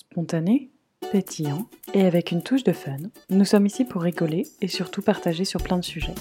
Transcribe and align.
Spontané, 0.00 0.70
pétillant 1.10 1.66
et 1.92 2.06
avec 2.06 2.30
une 2.30 2.44
touche 2.44 2.62
de 2.62 2.72
fun, 2.72 2.98
nous 3.30 3.44
sommes 3.44 3.66
ici 3.66 3.84
pour 3.84 4.02
rigoler 4.02 4.46
et 4.60 4.68
surtout 4.68 5.02
partager 5.02 5.44
sur 5.44 5.60
plein 5.60 5.76
de 5.76 5.84
sujets. 5.84 6.14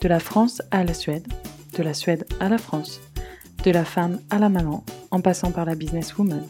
De 0.00 0.08
la 0.08 0.18
France 0.18 0.62
à 0.72 0.82
la 0.82 0.94
Suède, 0.94 1.28
de 1.76 1.84
la 1.84 1.94
Suède 1.94 2.26
à 2.40 2.48
la 2.48 2.58
France, 2.58 3.00
de 3.62 3.70
la 3.70 3.84
femme 3.84 4.18
à 4.30 4.40
la 4.40 4.48
maman, 4.48 4.84
en 5.12 5.20
passant 5.20 5.52
par 5.52 5.64
la 5.64 5.76
businesswoman. 5.76 6.44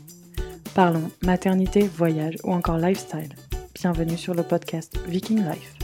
Parlons 0.75 1.11
maternité, 1.23 1.83
voyage 1.83 2.37
ou 2.45 2.53
encore 2.55 2.79
lifestyle. 2.79 3.35
Bienvenue 3.75 4.17
sur 4.17 4.33
le 4.33 4.43
podcast 4.43 4.99
Viking 5.07 5.45
Life. 5.45 5.75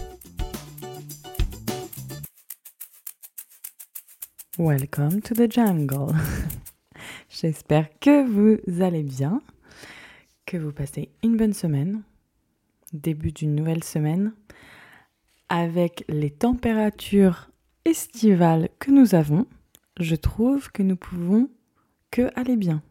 Welcome 4.56 5.20
to 5.20 5.34
the 5.34 5.52
jungle. 5.52 6.14
J'espère 7.28 7.88
que 8.00 8.26
vous 8.26 8.82
allez 8.82 9.02
bien, 9.02 9.42
vous 10.56 10.72
passez 10.72 11.10
une 11.22 11.36
bonne 11.36 11.52
semaine, 11.52 12.02
début 12.92 13.32
d'une 13.32 13.54
nouvelle 13.54 13.84
semaine, 13.84 14.32
avec 15.48 16.04
les 16.08 16.30
températures 16.30 17.50
estivales 17.84 18.68
que 18.78 18.90
nous 18.90 19.14
avons. 19.14 19.46
Je 19.98 20.16
trouve 20.16 20.70
que 20.72 20.82
nous 20.82 20.96
pouvons 20.96 21.48
que 22.10 22.30
aller 22.38 22.56
bien. 22.56 22.82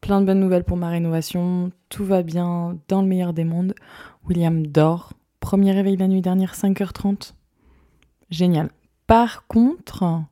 Plein 0.00 0.20
de 0.20 0.26
bonnes 0.26 0.40
nouvelles 0.40 0.64
pour 0.64 0.76
ma 0.76 0.90
rénovation, 0.90 1.72
tout 1.88 2.04
va 2.04 2.22
bien 2.22 2.78
dans 2.88 3.02
le 3.02 3.08
meilleur 3.08 3.32
des 3.32 3.44
mondes. 3.44 3.74
William 4.28 4.66
dort. 4.66 5.12
Premier 5.40 5.72
réveil 5.72 5.96
la 5.96 6.08
nuit 6.08 6.20
dernière, 6.20 6.54
5h30. 6.54 7.34
Génial. 8.30 8.70
Par 9.06 9.46
contre, 9.46 10.22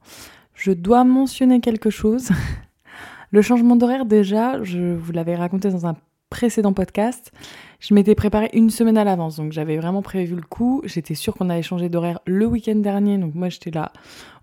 je 0.54 0.72
dois 0.72 1.04
mentionner 1.04 1.60
quelque 1.60 1.90
chose. 1.90 2.30
Le 3.32 3.42
changement 3.42 3.76
d'horaire, 3.76 4.06
déjà, 4.06 4.62
je 4.62 4.95
vous 4.95 5.12
l'avais 5.12 5.34
raconté 5.34 5.70
dans 5.70 5.86
un 5.86 5.96
précédent 6.30 6.72
podcast, 6.72 7.32
je 7.80 7.94
m'étais 7.94 8.14
préparée 8.14 8.50
une 8.52 8.70
semaine 8.70 8.98
à 8.98 9.04
l'avance, 9.04 9.37
donc 9.37 9.52
j'avais 9.52 9.76
vraiment 9.76 10.02
prévu 10.02 10.34
le 10.34 10.42
coup. 10.42 10.82
J'étais 10.84 11.14
sûre 11.14 11.34
qu'on 11.34 11.51
allait 11.51 11.62
changer 11.62 11.88
d'horaire 11.88 12.20
le 12.26 12.46
week-end 12.46 12.76
dernier, 12.76 13.18
donc 13.18 13.34
moi 13.34 13.48
j'étais 13.48 13.70
là. 13.70 13.92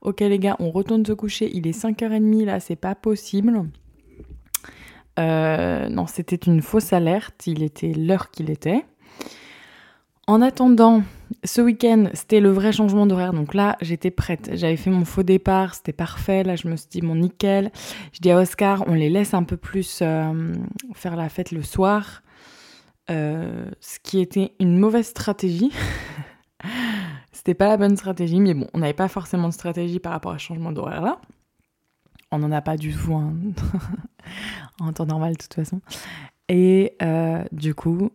Ok 0.02 0.22
les 0.22 0.40
gars, 0.40 0.56
on 0.60 0.72
retourne 0.72 1.06
se 1.06 1.14
coucher, 1.14 1.52
il 1.54 1.68
est 1.68 1.78
5h30 1.78 2.46
là, 2.46 2.60
c'est 2.60 2.76
pas 2.76 2.96
possible. 2.96 3.64
Euh, 5.20 5.90
non, 5.90 6.08
c'était 6.08 6.36
une 6.36 6.62
fausse 6.62 6.94
alerte, 6.94 7.46
il 7.48 7.64
était 7.64 7.94
l'heure 7.94 8.32
qu'il 8.32 8.50
était. 8.50 8.86
En 10.26 10.42
attendant, 10.42 11.04
ce 11.44 11.62
week-end, 11.62 12.06
c'était 12.14 12.40
le 12.40 12.50
vrai 12.50 12.72
changement 12.72 13.06
d'horaire. 13.06 13.34
Donc 13.34 13.54
là, 13.54 13.78
j'étais 13.82 14.12
prête. 14.12 14.52
J'avais 14.54 14.78
fait 14.78 14.90
mon 14.90 15.04
faux 15.04 15.24
départ, 15.24 15.76
c'était 15.76 15.94
parfait. 15.94 16.44
Là, 16.44 16.56
je 16.56 16.68
me 16.68 16.78
suis 16.78 16.88
dit, 16.90 17.02
bon, 17.02 17.16
nickel. 17.16 17.72
Je 18.14 18.20
dis 18.20 18.32
à 18.32 18.38
Oscar, 18.38 18.86
on 18.88 18.94
les 18.94 19.10
laisse 19.10 19.34
un 19.34 19.44
peu 19.44 19.58
plus 19.58 20.00
euh, 20.02 20.54
faire 20.94 21.16
la 21.16 21.28
fête 21.28 21.52
le 21.52 21.62
soir. 21.62 22.24
Euh, 23.10 23.70
ce 23.82 24.00
qui 24.00 24.20
était 24.20 24.54
une 24.62 24.78
mauvaise 24.78 25.08
stratégie. 25.08 25.72
c'était 27.32 27.54
pas 27.54 27.68
la 27.68 27.76
bonne 27.76 27.98
stratégie, 27.98 28.40
mais 28.40 28.54
bon, 28.54 28.68
on 28.74 28.80
n'avait 28.80 28.94
pas 28.94 29.10
forcément 29.10 29.50
de 29.50 29.54
stratégie 29.54 30.00
par 30.00 30.14
rapport 30.14 30.32
à 30.32 30.38
changement 30.38 30.72
d'horaire 30.72 31.02
là. 31.02 31.20
On 32.32 32.40
n'en 32.40 32.52
a 32.52 32.62
pas 32.62 32.78
du 32.78 32.96
tout 32.96 33.14
hein. 33.14 33.34
en 34.80 34.94
temps 34.94 35.06
normal, 35.06 35.34
de 35.34 35.38
toute 35.38 35.54
façon. 35.54 35.82
Et 36.48 36.96
euh, 37.02 37.44
du 37.52 37.76
coup, 37.76 38.12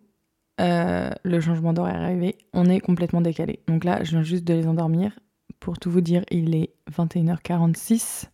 euh, 0.61 1.11
le 1.23 1.41
changement 1.41 1.73
d'horaire 1.73 2.01
est 2.01 2.05
arrivé, 2.05 2.39
on 2.53 2.67
est 2.67 2.81
complètement 2.81 3.20
décalé. 3.20 3.61
Donc 3.67 3.84
là, 3.84 4.03
je 4.03 4.11
viens 4.11 4.23
juste 4.23 4.45
de 4.45 4.55
les 4.55 4.67
endormir. 4.67 5.19
Pour 5.61 5.78
tout 5.78 5.91
vous 5.91 6.00
dire, 6.00 6.25
il 6.31 6.55
est 6.55 6.73
21h46. 6.92 8.27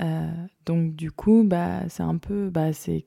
Euh, 0.00 0.30
donc 0.66 0.94
du 0.94 1.12
coup, 1.12 1.44
bah, 1.44 1.88
c'est 1.88 2.02
un 2.02 2.16
peu... 2.16 2.50
Bah, 2.50 2.72
c'est 2.72 3.04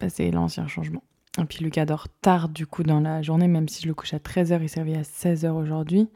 bah, 0.00 0.08
l'ancien 0.32 0.66
changement. 0.66 1.02
Et 1.40 1.44
puis 1.44 1.62
Lucas 1.62 1.84
dort 1.84 2.08
tard 2.20 2.48
du 2.48 2.66
coup 2.66 2.82
dans 2.82 3.00
la 3.00 3.22
journée, 3.22 3.46
même 3.46 3.68
si 3.68 3.82
je 3.82 3.88
le 3.88 3.94
couche 3.94 4.14
à 4.14 4.18
13h, 4.18 4.60
il 4.60 4.68
s'est 4.68 4.80
à 4.80 5.02
16h 5.02 5.50
aujourd'hui. 5.50 6.08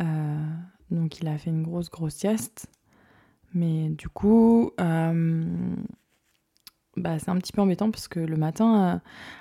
Euh, 0.00 0.46
donc 0.90 1.18
il 1.20 1.28
a 1.28 1.38
fait 1.38 1.50
une 1.50 1.62
grosse, 1.62 1.90
grosse 1.90 2.14
sieste. 2.14 2.66
Mais 3.54 3.88
du 3.88 4.10
coup, 4.10 4.72
bah, 6.96 7.18
c'est 7.18 7.28
un 7.28 7.36
petit 7.36 7.52
peu 7.52 7.60
embêtant 7.60 7.90
parce 7.90 8.08
que 8.08 8.20
le 8.20 8.36
matin, 8.36 9.00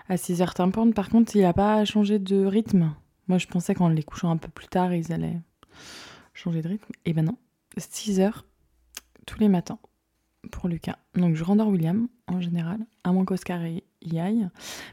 à 0.09 0.15
6h 0.15 0.53
timpantes, 0.53 0.93
par 0.93 1.09
contre, 1.09 1.35
il 1.35 1.41
n'a 1.41 1.53
pas 1.53 1.85
changé 1.85 2.19
de 2.19 2.45
rythme. 2.45 2.93
Moi, 3.27 3.37
je 3.37 3.47
pensais 3.47 3.73
qu'en 3.73 3.89
les 3.89 4.03
couchant 4.03 4.29
un 4.29 4.37
peu 4.37 4.49
plus 4.49 4.67
tard, 4.67 4.93
ils 4.93 5.11
allaient 5.11 5.39
changer 6.33 6.61
de 6.61 6.69
rythme. 6.69 6.91
Et 7.05 7.13
ben 7.13 7.25
non, 7.25 7.37
6h 7.77 8.43
tous 9.25 9.39
les 9.39 9.49
matins 9.49 9.79
pour 10.51 10.69
Lucas. 10.69 10.97
Donc 11.15 11.35
je 11.35 11.43
rendors 11.43 11.69
William 11.69 12.07
en 12.27 12.39
général, 12.39 12.79
à 13.03 13.11
moins 13.11 13.25
qu'Oscar 13.25 13.61
y 13.65 14.19
aille. 14.19 14.47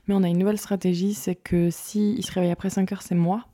Mais 0.06 0.15
on 0.15 0.22
a 0.22 0.28
une 0.28 0.39
nouvelle 0.39 0.59
stratégie, 0.59 1.15
c'est 1.15 1.34
que 1.34 1.69
si 1.71 2.15
il 2.15 2.25
se 2.25 2.33
réveille 2.33 2.51
après 2.51 2.71
5 2.71 2.91
h 2.91 2.99
c'est 3.01 3.15
moi. 3.15 3.47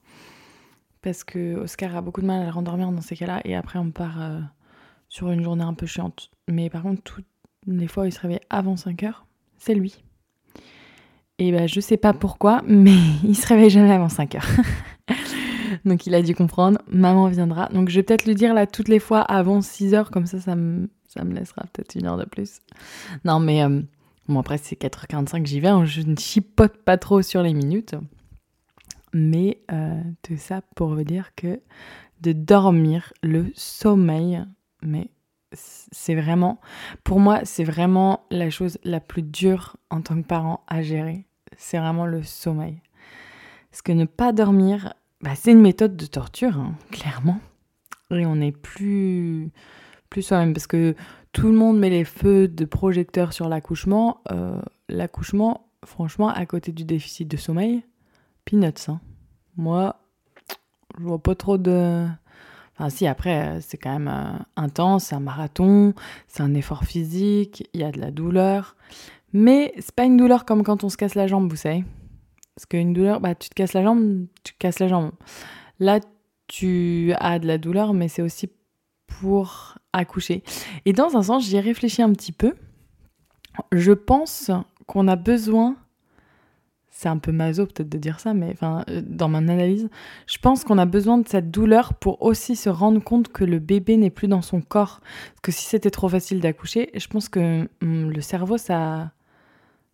Parce 1.03 1.25
que 1.25 1.57
Oscar 1.57 1.97
a 1.97 2.03
beaucoup 2.03 2.21
de 2.21 2.27
mal 2.27 2.43
à 2.43 2.45
le 2.45 2.51
rendormir 2.51 2.91
dans 2.91 3.01
ces 3.01 3.17
cas-là. 3.17 3.41
Et 3.45 3.55
après, 3.55 3.79
on 3.79 3.93
part 3.93 4.21
euh, 4.21 4.41
sur 5.09 5.31
une 5.31 5.43
journée 5.43 5.63
un 5.63 5.75
peu 5.75 5.87
chiante. 5.87 6.31
Mais 6.49 6.71
par 6.71 6.83
contre, 6.83 7.03
tout, 7.03 7.23
les 7.67 7.87
fois 7.87 8.07
il 8.07 8.13
se 8.13 8.21
réveille 8.21 8.41
avant 8.51 8.77
5 8.77 9.03
heures, 9.03 9.27
c'est 9.59 9.75
lui. 9.75 10.03
Et 11.39 11.53
ben 11.53 11.69
je 11.69 11.81
sais 11.81 11.97
pas 11.97 12.13
pourquoi, 12.13 12.63
mais 12.67 12.97
il 13.25 13.37
se 13.37 13.47
réveille 13.47 13.71
jamais 13.71 13.93
avant 13.93 14.09
5 14.09 14.35
heures. 14.35 14.49
Donc 15.85 16.07
il 16.07 16.15
a 16.15 16.23
dû 16.23 16.35
comprendre, 16.35 16.81
maman 16.89 17.29
viendra. 17.29 17.69
Donc 17.69 17.89
je 17.89 17.97
vais 17.97 18.03
peut-être 18.03 18.27
lui 18.27 18.35
dire 18.35 18.55
là 18.55 18.67
toutes 18.67 18.89
les 18.89 18.99
fois 18.99 19.21
avant 19.21 19.61
6 19.61 19.95
heures, 19.95 20.11
comme 20.11 20.27
ça 20.27 20.41
ça 20.41 20.57
me, 20.57 20.89
ça 21.07 21.25
me 21.25 21.35
laissera 21.35 21.63
peut-être 21.73 21.95
une 21.95 22.07
heure 22.07 22.19
de 22.19 22.25
plus. 22.25 22.61
Non 23.25 23.41
mais 23.41 23.63
euh, 23.63 23.83
bon 24.29 24.41
après 24.41 24.59
c'est 24.59 24.81
4h45 24.81 25.47
j'y 25.47 25.61
vais, 25.61 25.69
hein. 25.69 25.85
je 25.85 26.03
ne 26.03 26.17
chipote 26.17 26.77
pas 26.79 26.99
trop 26.99 27.23
sur 27.23 27.43
les 27.43 27.55
minutes. 27.55 27.95
Mais 29.15 29.63
euh, 29.73 30.03
tout 30.23 30.37
ça 30.37 30.61
pour 30.75 30.95
vous 30.95 31.05
dire 31.05 31.35
que 31.35 31.61
de 32.21 32.33
dormir, 32.33 33.13
le 33.23 33.47
sommeil, 33.55 34.45
mais 34.83 35.11
c'est 35.53 36.15
vraiment, 36.15 36.61
pour 37.05 37.21
moi, 37.21 37.41
c'est 37.45 37.65
vraiment 37.65 38.25
la 38.31 38.51
chose 38.51 38.79
la 38.85 39.01
plus 39.01 39.23
dure 39.23 39.77
en 39.91 40.01
tant 40.03 40.17
que 40.21 40.27
parent 40.27 40.65
à 40.67 40.83
gérer. 40.83 41.27
C'est 41.57 41.79
vraiment 41.79 42.07
le 42.07 42.23
sommeil. 42.23 42.81
Parce 43.71 43.83
que 43.83 43.93
ne 43.93 44.05
pas 44.05 44.33
dormir, 44.33 44.95
bah, 45.21 45.35
c'est 45.35 45.53
une 45.53 45.61
méthode 45.61 45.97
de 45.97 46.07
torture, 46.07 46.59
hein, 46.59 46.75
clairement. 46.91 47.41
Et 48.11 48.27
on 48.27 48.37
n'est 48.37 48.53
plus, 48.53 49.51
plus 50.11 50.23
soi-même. 50.23 50.53
Parce 50.53 50.67
que 50.67 50.95
tout 51.33 51.49
le 51.49 51.55
monde 51.55 51.79
met 51.79 51.91
les 51.91 52.05
feux 52.05 52.49
de 52.49 52.65
projecteur 52.65 53.33
sur 53.33 53.49
l'accouchement. 53.49 54.23
Euh, 54.31 54.61
l'accouchement, 54.89 55.69
franchement, 55.85 56.29
à 56.29 56.47
côté 56.47 56.73
du 56.73 56.85
déficit 56.85 57.29
de 57.29 57.37
sommeil, 57.37 57.85
peanuts. 58.45 58.89
Hein. 58.89 59.01
Moi, 59.57 60.01
je 60.99 61.05
vois 61.05 61.23
pas 61.23 61.35
trop 61.35 61.59
de 61.59 62.07
Enfin, 62.79 62.91
si, 62.91 63.07
après, 63.09 63.49
euh, 63.49 63.61
c'est 63.61 63.77
quand 63.77 63.93
même 63.93 64.09
euh, 64.09 64.39
intense, 64.57 65.07
c'est 65.07 65.17
un 65.17 65.21
marathon, 65.21 65.95
c'est 66.29 66.43
un 66.43 66.55
effort 66.55 66.85
physique, 66.85 67.69
il 67.73 67.81
y 67.81 67.85
a 67.85 67.91
de 67.91 68.01
la 68.01 68.13
douleur. 68.13 68.77
Mais 69.33 69.75
c'est 69.77 69.95
pas 69.95 70.05
une 70.05 70.17
douleur 70.17 70.45
comme 70.45 70.63
quand 70.63 70.85
on 70.85 70.89
se 70.89 70.97
casse 70.97 71.17
la 71.17 71.27
jambe, 71.27 71.51
vous 71.51 71.57
savez. 71.57 71.85
Parce 72.55 72.67
qu'une 72.67 72.93
douleur, 72.93 73.21
bah, 73.21 73.35
tu 73.35 73.49
te 73.49 73.55
casses 73.55 73.73
la 73.73 73.83
jambe, 73.83 74.27
tu 74.45 74.53
te 74.53 74.59
casses 74.59 74.79
la 74.79 74.87
jambe. 74.87 75.11
Là, 75.81 75.99
tu 76.47 77.13
as 77.19 77.41
de 77.41 77.47
la 77.47 77.59
douleur, 77.59 77.95
mais 77.95 78.07
c'est 78.09 78.23
aussi 78.23 78.49
pour 79.07 79.75
accoucher. 79.93 80.45
Et 80.85 80.93
dans 80.93 81.17
un 81.17 81.23
sens, 81.23 81.45
j'y 81.45 81.57
ai 81.57 81.61
réfléchi 81.61 82.01
un 82.01 82.13
petit 82.13 82.33
peu. 82.33 82.55
Je 83.73 83.93
pense 83.93 84.53
qu'on 84.87 85.09
a 85.09 85.17
besoin 85.17 85.77
c'est 86.99 87.09
un 87.09 87.19
peu 87.19 87.31
maso 87.31 87.65
peut-être 87.65 87.89
de 87.89 87.97
dire 87.97 88.19
ça, 88.19 88.35
mais 88.35 88.51
enfin, 88.51 88.85
euh, 88.91 89.01
dans 89.07 89.29
mon 89.29 89.39
analyse, 89.39 89.89
je 90.27 90.37
pense 90.39 90.65
qu'on 90.65 90.79
a 90.79 90.85
besoin 90.85 91.19
de 91.19 91.29
cette 91.29 91.49
douleur 91.49 91.95
pour 91.95 92.21
aussi 92.23 92.57
se 92.57 92.69
rendre 92.69 93.01
compte 93.01 93.29
que 93.29 93.45
le 93.45 93.61
bébé 93.61 93.97
n'est 93.97 94.11
plus 94.11 94.27
dans 94.27 94.43
son 94.43 94.61
corps. 94.61 94.99
Parce 95.01 95.41
que 95.43 95.53
si 95.53 95.65
c'était 95.67 95.93
trop 95.93 96.09
facile 96.09 96.41
d'accoucher, 96.41 96.91
je 96.97 97.07
pense 97.07 97.29
que 97.29 97.69
hum, 97.83 98.11
le 98.11 98.21
cerveau, 98.21 98.59
ça, 98.59 99.13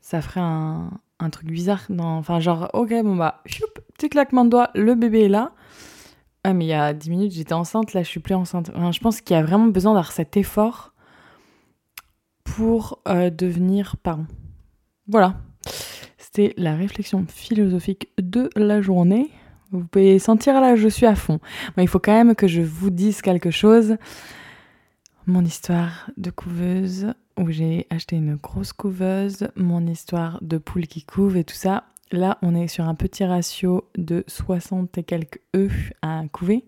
ça 0.01 0.23
ferait 0.23 0.41
un, 0.41 0.89
truc 1.31 1.47
bizarre. 1.51 1.83
Dans, 1.91 2.17
enfin, 2.17 2.41
genre, 2.41 2.71
ok, 2.73 2.95
bon 3.03 3.17
bah, 3.17 3.43
petit 3.93 4.09
claquement 4.09 4.47
de 4.47 4.51
doigts, 4.51 4.71
le 4.75 4.95
bébé 4.95 5.25
est 5.25 5.29
là. 5.29 5.53
Ah, 6.43 6.55
mais 6.55 6.65
il 6.65 6.69
y 6.69 6.73
a 6.73 6.95
10 6.95 7.11
minutes, 7.11 7.33
j'étais 7.33 7.53
enceinte, 7.53 7.93
là, 7.93 8.03
je 8.03 8.09
suis 8.09 8.21
plus 8.21 8.35
enceinte. 8.35 8.71
je 8.75 9.01
pense 9.01 9.21
qu'il 9.21 9.37
y 9.37 9.39
a 9.39 9.43
vraiment 9.43 9.67
besoin 9.67 9.93
d'avoir 9.93 10.13
cet 10.13 10.39
effort 10.39 10.95
pour 12.45 13.01
euh, 13.09 13.29
devenir 13.29 13.99
parent. 13.99 14.25
Voilà, 15.07 15.35
la 16.57 16.75
réflexion 16.77 17.25
philosophique 17.29 18.09
de 18.19 18.51
la 18.57 18.81
journée. 18.81 19.31
Vous 19.71 19.85
pouvez 19.85 20.19
sentir 20.19 20.61
là, 20.61 20.77
je 20.77 20.89
suis 20.89 21.07
à 21.07 21.15
fond. 21.15 21.41
il 21.79 21.89
faut 21.89 21.99
quand 21.99 22.13
même 22.13 22.35
que 22.35 22.47
je 22.47 22.63
vous 22.63 22.91
dise 22.91 23.23
quelque 23.23 23.51
chose. 23.51 23.97
Mon 25.27 25.45
histoire 25.45 26.11
de 26.17 26.31
couveuse, 26.31 27.15
où 27.39 27.51
j'ai 27.51 27.87
acheté 27.91 28.17
une 28.17 28.37
grosse 28.37 28.73
couveuse, 28.73 29.49
mon 29.57 29.87
histoire 29.87 30.39
de 30.43 30.59
poule 30.59 30.87
qui 30.87 31.03
couve 31.03 31.37
et 31.37 31.45
tout 31.45 31.55
ça. 31.55 31.85
Là, 32.13 32.39
on 32.43 32.55
est 32.55 32.69
sur 32.69 32.87
un 32.87 32.95
petit 32.95 33.25
ratio 33.25 33.89
de 33.97 34.23
60 34.29 34.99
et 34.99 35.03
quelques 35.03 35.41
œufs 35.57 35.93
à 36.03 36.23
couver. 36.31 36.65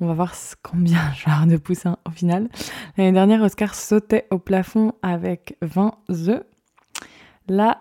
On 0.00 0.06
va 0.06 0.14
voir 0.14 0.34
combien 0.62 0.98
je 1.14 1.46
de 1.46 1.56
poussins 1.56 1.98
au 2.06 2.10
final. 2.10 2.48
L'année 2.96 3.12
dernière, 3.12 3.42
Oscar 3.42 3.74
sautait 3.74 4.26
au 4.30 4.38
plafond 4.38 4.94
avec 5.02 5.56
20 5.62 5.92
œufs. 6.10 6.42
Là, 7.46 7.80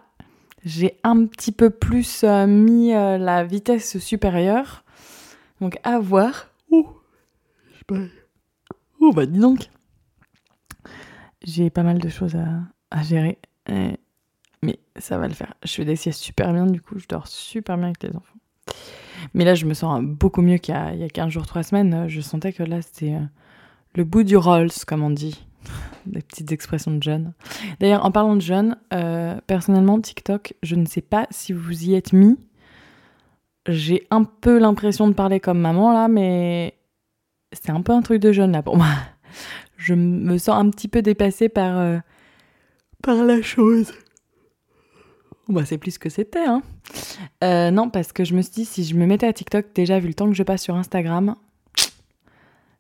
j'ai 0.68 1.00
un 1.04 1.26
petit 1.26 1.52
peu 1.52 1.70
plus 1.70 2.24
euh, 2.24 2.46
mis 2.46 2.94
euh, 2.94 3.18
la 3.18 3.44
vitesse 3.44 3.98
supérieure. 4.00 4.84
Donc 5.62 5.80
à 5.84 6.00
voir. 6.00 6.50
Ouh, 6.70 6.88
oh, 9.00 9.12
bah 9.14 9.26
dis 9.26 9.40
donc. 9.40 9.70
J'ai 11.44 11.70
pas 11.70 11.84
mal 11.84 12.00
de 12.00 12.10
choses 12.10 12.36
à, 12.92 13.04
gérer. 13.04 13.40
Mais 14.62 14.80
ça 14.98 15.18
va 15.18 15.28
le 15.28 15.34
faire. 15.34 15.54
Je 15.64 15.72
fais 15.72 15.86
des 15.86 15.96
siestes 15.96 16.22
super 16.22 16.52
bien, 16.52 16.66
du 16.66 16.82
coup, 16.82 17.00
je 17.00 17.08
dors 17.08 17.28
super 17.28 17.78
bien 17.78 17.88
avec 17.88 18.04
les 18.04 18.10
enfants. 18.10 18.38
Mais 19.34 19.46
là, 19.46 19.56
je 19.56 19.66
me 19.66 19.74
sens 19.74 20.02
beaucoup 20.02 20.42
mieux 20.42 20.58
qu'il 20.58 20.74
y, 20.74 21.04
a 21.04 21.10
15 21.10 21.30
jours, 21.30 21.48
3 21.48 21.64
semaines. 21.64 22.08
Je 22.08 22.22
sentais 22.22 22.54
que 22.54 22.64
là, 22.64 22.82
c'était 22.82 23.14
euh, 23.14 23.26
le 23.96 24.04
bout 24.04 24.24
du 24.24 24.36
Rolls, 24.36 24.72
comme 24.86 25.04
on 25.04 25.10
dit. 25.10 25.46
Des 26.06 26.22
petites 26.22 26.52
expressions 26.52 26.92
de 26.92 27.04
jeunes. 27.04 27.34
D'ailleurs, 27.80 28.06
en 28.06 28.12
parlant 28.12 28.36
de 28.36 28.42
jeunes, 28.42 28.78
euh, 28.94 29.40
personnellement, 29.48 30.00
TikTok, 30.00 30.54
je 30.64 30.76
ne 30.76 30.86
sais 30.86 31.02
pas 31.02 31.28
si 31.32 31.54
vous 31.54 31.86
y 31.86 31.96
êtes 31.96 32.14
mis. 32.14 32.38
J'ai 33.68 34.08
un 34.12 34.24
peu 34.24 34.60
l'impression 34.60 35.08
de 35.08 35.14
parler 35.14 35.40
comme 35.40 35.60
maman 35.60 35.92
là, 35.92 36.08
mais 36.08 36.76
c'est 37.52 37.72
un 37.72 37.82
peu 37.82 37.92
un 37.92 38.02
truc 38.02 38.22
de 38.22 38.32
jeune 38.32 38.54
là 38.54 38.64
pour 38.64 38.78
moi. 38.78 38.88
Je 39.76 39.94
me 39.94 40.38
sens 40.38 40.56
un 40.58 40.70
petit 40.70 40.88
peu 40.88 41.02
dépassée 41.02 41.50
par, 41.50 41.78
euh, 41.78 41.98
par 43.04 43.24
la 43.24 43.42
chose. 43.42 43.92
Bah, 45.50 45.64
c'est 45.66 45.78
plus 45.78 45.98
que 45.98 46.10
c'était, 46.10 46.46
hein. 46.46 46.62
Euh, 47.44 47.72
non, 47.72 47.90
parce 47.90 48.12
que 48.12 48.26
je 48.26 48.36
me 48.36 48.42
suis 48.42 48.52
dit, 48.52 48.66
si 48.66 48.84
je 48.84 48.96
me 48.96 49.06
mettais 49.06 49.28
à 49.28 49.34
TikTok, 49.34 49.68
déjà, 49.74 50.00
vu 50.00 50.08
le 50.08 50.14
temps 50.14 50.28
que 50.28 50.36
je 50.36 50.44
passe 50.44 50.64
sur 50.64 50.76
Instagram, 50.76 51.36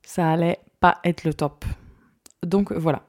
ça 0.03 0.31
allait 0.31 0.59
pas 0.79 0.99
être 1.03 1.23
le 1.23 1.33
top. 1.33 1.63
Donc 2.47 2.71
voilà. 2.71 3.03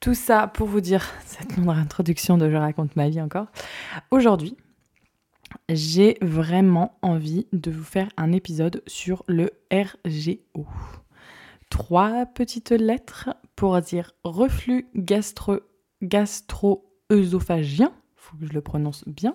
Tout 0.00 0.14
ça 0.14 0.46
pour 0.46 0.68
vous 0.68 0.80
dire 0.80 1.04
cette 1.24 1.56
longue 1.56 1.76
introduction 1.76 2.38
de 2.38 2.50
Je 2.50 2.56
raconte 2.56 2.96
ma 2.96 3.08
vie 3.08 3.20
encore. 3.20 3.46
Aujourd'hui, 4.10 4.56
j'ai 5.68 6.16
vraiment 6.20 6.98
envie 7.02 7.46
de 7.52 7.70
vous 7.70 7.84
faire 7.84 8.08
un 8.16 8.32
épisode 8.32 8.82
sur 8.86 9.24
le 9.26 9.50
RGO. 9.72 10.66
Trois 11.70 12.26
petites 12.26 12.70
lettres 12.70 13.30
pour 13.56 13.80
dire 13.80 14.12
reflux 14.24 14.88
gastro 14.94 15.60
gastro-œsophagien 16.00 17.92
faut 18.28 18.36
que 18.36 18.46
je 18.46 18.52
le 18.52 18.60
prononce 18.60 19.04
bien. 19.06 19.32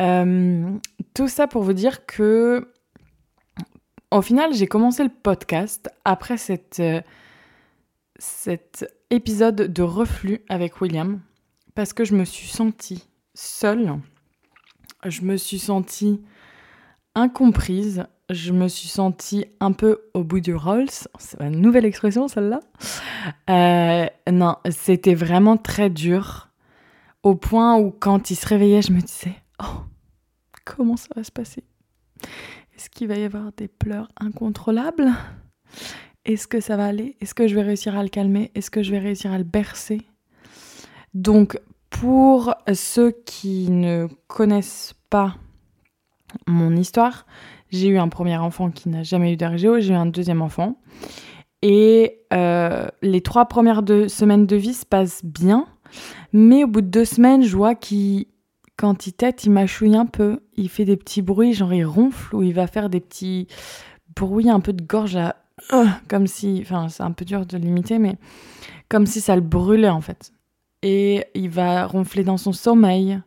Euh, 0.00 0.70
tout 1.14 1.28
ça 1.28 1.46
pour 1.46 1.62
vous 1.62 1.72
dire 1.72 2.06
que, 2.06 2.72
au 4.10 4.22
final, 4.22 4.52
j'ai 4.54 4.66
commencé 4.66 5.02
le 5.02 5.10
podcast 5.10 5.90
après 6.04 6.36
cette, 6.36 6.80
euh, 6.80 7.00
cet 8.18 8.86
épisode 9.10 9.72
de 9.72 9.82
reflux 9.82 10.40
avec 10.48 10.80
William, 10.80 11.20
parce 11.74 11.92
que 11.92 12.04
je 12.04 12.14
me 12.14 12.24
suis 12.24 12.48
sentie 12.48 13.08
seule, 13.34 13.98
je 15.06 15.22
me 15.22 15.36
suis 15.36 15.58
sentie 15.58 16.20
incomprise, 17.14 18.04
je 18.30 18.52
me 18.52 18.68
suis 18.68 18.88
sentie 18.88 19.46
un 19.60 19.72
peu 19.72 20.02
au 20.14 20.22
bout 20.24 20.40
du 20.40 20.54
Rolls. 20.54 20.90
C'est 21.18 21.40
une 21.40 21.60
nouvelle 21.60 21.84
expression 21.84 22.28
celle-là. 22.28 22.60
Euh, 23.48 24.06
non, 24.30 24.56
c'était 24.70 25.14
vraiment 25.14 25.56
très 25.56 25.88
dur 25.88 26.48
au 27.22 27.34
point 27.34 27.76
où 27.76 27.90
quand 27.90 28.30
il 28.30 28.36
se 28.36 28.46
réveillait, 28.46 28.82
je 28.82 28.92
me 28.92 29.00
disais, 29.00 29.34
oh, 29.62 29.82
comment 30.64 30.96
ça 30.96 31.08
va 31.16 31.24
se 31.24 31.32
passer? 31.32 31.64
Est-ce 32.76 32.90
qu'il 32.90 33.08
va 33.08 33.16
y 33.16 33.24
avoir 33.24 33.52
des 33.52 33.68
pleurs 33.68 34.08
incontrôlables? 34.20 35.12
Est-ce 36.24 36.46
que 36.46 36.60
ça 36.60 36.76
va 36.76 36.86
aller? 36.86 37.16
Est-ce 37.20 37.34
que 37.34 37.46
je 37.46 37.54
vais 37.54 37.62
réussir 37.62 37.96
à 37.96 38.02
le 38.02 38.08
calmer? 38.08 38.50
Est-ce 38.54 38.70
que 38.70 38.82
je 38.82 38.90
vais 38.90 38.98
réussir 38.98 39.32
à 39.32 39.38
le 39.38 39.44
bercer? 39.44 40.02
Donc, 41.14 41.58
pour 41.90 42.54
ceux 42.74 43.12
qui 43.24 43.70
ne 43.70 44.08
connaissent 44.26 44.94
pas 45.10 45.36
mon 46.46 46.76
histoire, 46.76 47.26
j'ai 47.70 47.88
eu 47.88 47.98
un 47.98 48.08
premier 48.08 48.36
enfant 48.36 48.70
qui 48.70 48.88
n'a 48.88 49.02
jamais 49.02 49.32
eu 49.32 49.36
d'RGO, 49.36 49.80
j'ai 49.80 49.92
eu 49.92 49.96
un 49.96 50.06
deuxième 50.06 50.42
enfant. 50.42 50.78
Et 51.62 52.20
euh, 52.32 52.88
les 53.02 53.20
trois 53.20 53.46
premières 53.46 53.82
semaines 54.08 54.46
de 54.46 54.56
vie 54.56 54.74
se 54.74 54.86
passent 54.86 55.24
bien. 55.24 55.66
Mais 56.32 56.64
au 56.64 56.66
bout 56.66 56.82
de 56.82 56.86
deux 56.86 57.04
semaines, 57.04 57.42
je 57.42 57.56
vois 57.56 57.74
qu'il, 57.74 58.26
quand 58.76 59.06
il 59.06 59.12
tête, 59.12 59.44
il 59.44 59.50
mâchouille 59.50 59.96
un 59.96 60.06
peu. 60.06 60.40
Il 60.56 60.68
fait 60.68 60.84
des 60.84 60.96
petits 60.96 61.22
bruits, 61.22 61.54
genre 61.54 61.72
il 61.72 61.84
ronfle 61.84 62.36
ou 62.36 62.42
il 62.42 62.54
va 62.54 62.66
faire 62.66 62.90
des 62.90 63.00
petits 63.00 63.48
bruits 64.14 64.50
un 64.50 64.60
peu 64.60 64.72
de 64.72 64.82
gorge 64.82 65.16
à. 65.16 65.36
Euh, 65.72 65.86
comme 66.08 66.26
si. 66.26 66.60
Enfin, 66.62 66.88
c'est 66.88 67.02
un 67.02 67.12
peu 67.12 67.24
dur 67.24 67.46
de 67.46 67.56
l'imiter, 67.56 67.98
mais 67.98 68.16
comme 68.88 69.06
si 69.06 69.20
ça 69.20 69.34
le 69.34 69.42
brûlait 69.42 69.88
en 69.88 70.00
fait. 70.00 70.32
Et 70.82 71.26
il 71.34 71.50
va 71.50 71.86
ronfler 71.86 72.24
dans 72.24 72.36
son 72.36 72.52
sommeil. 72.52 73.20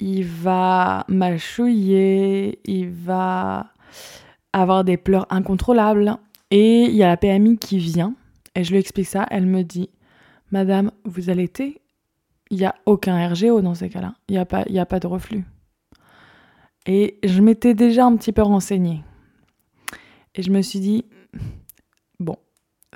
Il 0.00 0.24
va 0.24 1.04
mâchouiller. 1.08 2.60
Il 2.64 2.90
va 2.90 3.72
avoir 4.52 4.84
des 4.84 4.96
pleurs 4.96 5.26
incontrôlables. 5.30 6.16
Et 6.50 6.84
il 6.84 6.94
y 6.94 7.02
a 7.02 7.08
la 7.08 7.16
PMI 7.16 7.58
qui 7.58 7.78
vient. 7.78 8.14
Et 8.54 8.64
je 8.64 8.70
lui 8.70 8.78
explique 8.78 9.06
ça. 9.06 9.26
Elle 9.30 9.46
me 9.46 9.62
dit 9.62 9.90
Madame, 10.50 10.90
vous 11.04 11.30
allaitez 11.30 11.80
Il 12.50 12.58
n'y 12.58 12.64
a 12.64 12.74
aucun 12.86 13.28
RGO 13.28 13.60
dans 13.60 13.74
ces 13.74 13.88
cas-là. 13.88 14.14
Il 14.28 14.32
n'y 14.32 14.38
a, 14.38 14.46
pas, 14.46 14.64
a 14.68 14.86
pas 14.86 15.00
de 15.00 15.06
reflux. 15.06 15.44
Et 16.86 17.18
je 17.22 17.42
m'étais 17.42 17.74
déjà 17.74 18.06
un 18.06 18.16
petit 18.16 18.32
peu 18.32 18.42
renseignée. 18.42 19.02
Et 20.34 20.42
je 20.42 20.50
me 20.50 20.62
suis 20.62 20.80
dit, 20.80 21.04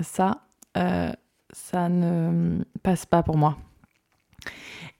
ça, 0.00 0.42
euh, 0.76 1.12
ça 1.52 1.88
ne 1.88 2.64
passe 2.82 3.06
pas 3.06 3.22
pour 3.22 3.36
moi. 3.36 3.56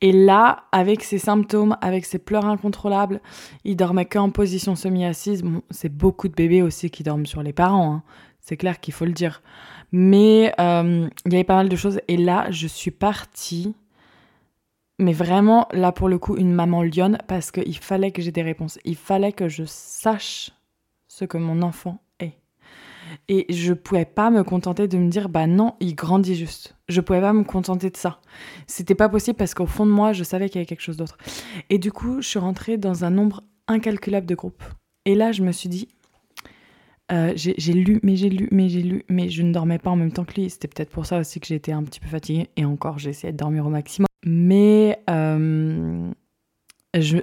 Et 0.00 0.11
là, 0.11 0.65
avec 0.73 1.05
ces 1.05 1.19
symptômes, 1.19 1.77
avec 1.81 2.05
ces 2.05 2.19
pleurs 2.19 2.47
incontrôlables, 2.47 3.21
il 3.65 3.77
dormait 3.77 4.05
qu'en 4.05 4.31
position 4.31 4.75
semi-assise. 4.75 5.44
C'est 5.71 5.89
beaucoup 5.97 6.29
de 6.29 6.35
bébés 6.35 6.61
aussi 6.61 6.91
qui 6.91 7.05
dorment 7.05 7.25
sur 7.25 7.43
les 7.43 7.53
parents. 7.53 7.94
Hein. 7.94 8.03
C'est 8.41 8.56
clair 8.56 8.81
qu'il 8.81 8.93
faut 8.93 9.05
le 9.05 9.12
dire. 9.12 9.43
Mais 9.93 10.53
euh, 10.59 11.09
il 11.25 11.33
y 11.33 11.37
avait 11.37 11.44
pas 11.44 11.55
mal 11.55 11.69
de 11.69 11.77
choses. 11.77 12.00
Et 12.09 12.17
là, 12.17 12.50
je 12.50 12.67
suis 12.67 12.91
partie. 12.91 13.77
Mais 14.99 15.12
vraiment, 15.12 15.69
là, 15.73 15.93
pour 15.93 16.09
le 16.09 16.19
coup, 16.19 16.37
une 16.37 16.53
maman 16.53 16.83
lionne, 16.83 17.19
parce 17.29 17.53
qu'il 17.53 17.79
fallait 17.79 18.11
que 18.11 18.23
j'ai 18.23 18.33
des 18.33 18.43
réponses. 18.43 18.81
Il 18.85 18.97
fallait 18.97 19.33
que 19.33 19.49
je 19.49 19.62
sache 19.65 20.50
ce 21.06 21.25
que 21.25 21.39
mon 21.39 21.62
enfant. 21.62 22.01
Et 23.29 23.47
je 23.53 23.73
pouvais 23.73 24.05
pas 24.05 24.31
me 24.31 24.43
contenter 24.43 24.88
de 24.88 24.99
me 24.99 25.09
dire, 25.09 25.29
bah 25.29 25.47
non, 25.47 25.75
il 25.81 25.94
grandit 25.94 26.35
juste. 26.35 26.76
Je 26.88 27.00
pouvais 27.00 27.20
pas 27.20 27.32
me 27.32 27.44
contenter 27.44 27.91
de 27.91 27.97
ça. 27.97 28.20
C'était 28.67 28.94
pas 28.94 29.09
possible 29.09 29.37
parce 29.37 29.55
qu'au 29.55 29.67
fond 29.67 29.87
de 29.87 29.91
moi, 29.91 30.12
je 30.12 30.25
savais 30.25 30.49
qu'il 30.49 30.56
y 30.56 30.59
avait 30.59 30.67
quelque 30.67 30.82
chose 30.82 30.97
d'autre. 30.97 31.19
Et 31.70 31.79
du 31.79 31.93
coup, 31.93 32.20
je 32.20 32.29
suis 32.29 32.38
rentrée 32.38 32.76
dans 32.76 33.05
un 33.05 33.10
nombre 33.10 33.43
incalculable 33.69 34.27
de 34.27 34.34
groupes. 34.34 34.63
Et 35.05 35.15
là, 35.15 35.32
je 35.32 35.43
me 35.43 35.53
suis 35.53 35.69
dit, 35.69 35.89
euh, 37.10 37.32
j'ai 37.36 37.72
lu, 37.72 38.01
mais 38.03 38.17
j'ai 38.17 38.31
lu, 38.31 38.48
mais 38.53 38.69
j'ai 38.69 38.82
lu, 38.82 39.05
mais 39.08 39.29
je 39.29 39.43
ne 39.43 39.53
dormais 39.53 39.79
pas 39.79 39.91
en 39.91 39.96
même 39.96 40.13
temps 40.13 40.25
que 40.25 40.41
lui. 40.41 40.48
C'était 40.48 40.69
peut-être 40.69 40.91
pour 40.91 41.06
ça 41.06 41.19
aussi 41.19 41.41
que 41.41 41.46
j'étais 41.46 41.72
un 41.72 41.82
petit 41.82 42.01
peu 42.01 42.08
fatiguée. 42.08 42.48
Et 42.56 42.65
encore, 42.65 42.96
essayé 43.05 43.32
de 43.32 43.36
dormir 43.36 43.67
au 43.67 43.70
maximum. 43.70 44.06
Mais 44.25 45.03
euh, 45.10 46.10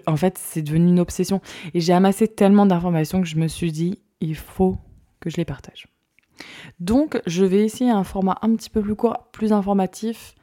en 0.05 0.17
fait, 0.17 0.37
c'est 0.37 0.61
devenu 0.61 0.89
une 0.89 0.99
obsession. 0.99 1.41
Et 1.73 1.79
j'ai 1.79 1.93
amassé 1.93 2.27
tellement 2.27 2.65
d'informations 2.65 3.21
que 3.21 3.27
je 3.27 3.37
me 3.37 3.47
suis 3.47 3.71
dit, 3.71 3.99
il 4.21 4.35
faut 4.35 4.77
que 5.19 5.29
je 5.29 5.37
les 5.37 5.45
partage. 5.45 5.87
Donc, 6.79 7.21
je 7.25 7.43
vais 7.45 7.65
essayer 7.65 7.91
un 7.91 8.03
format 8.03 8.37
un 8.41 8.55
petit 8.55 8.69
peu 8.69 8.81
plus 8.81 8.95
court, 8.95 9.29
plus 9.31 9.51
informatif. 9.51 10.35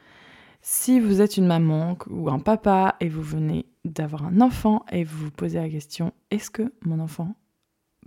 Si 0.61 1.01
vous 1.01 1.21
êtes 1.21 1.37
une 1.37 1.47
maman 1.47 1.97
ou 2.11 2.29
un 2.29 2.39
papa 2.39 2.97
et 3.01 3.09
vous 3.09 3.23
venez 3.23 3.67
d'avoir 3.85 4.25
un 4.25 4.41
enfant 4.41 4.85
et 4.91 5.05
vous 5.05 5.27
vous 5.27 5.31
posez 5.31 5.59
la 5.59 5.69
question, 5.69 6.13
est-ce 6.31 6.51
que 6.51 6.73
mon 6.83 7.01
enfant 7.01 7.35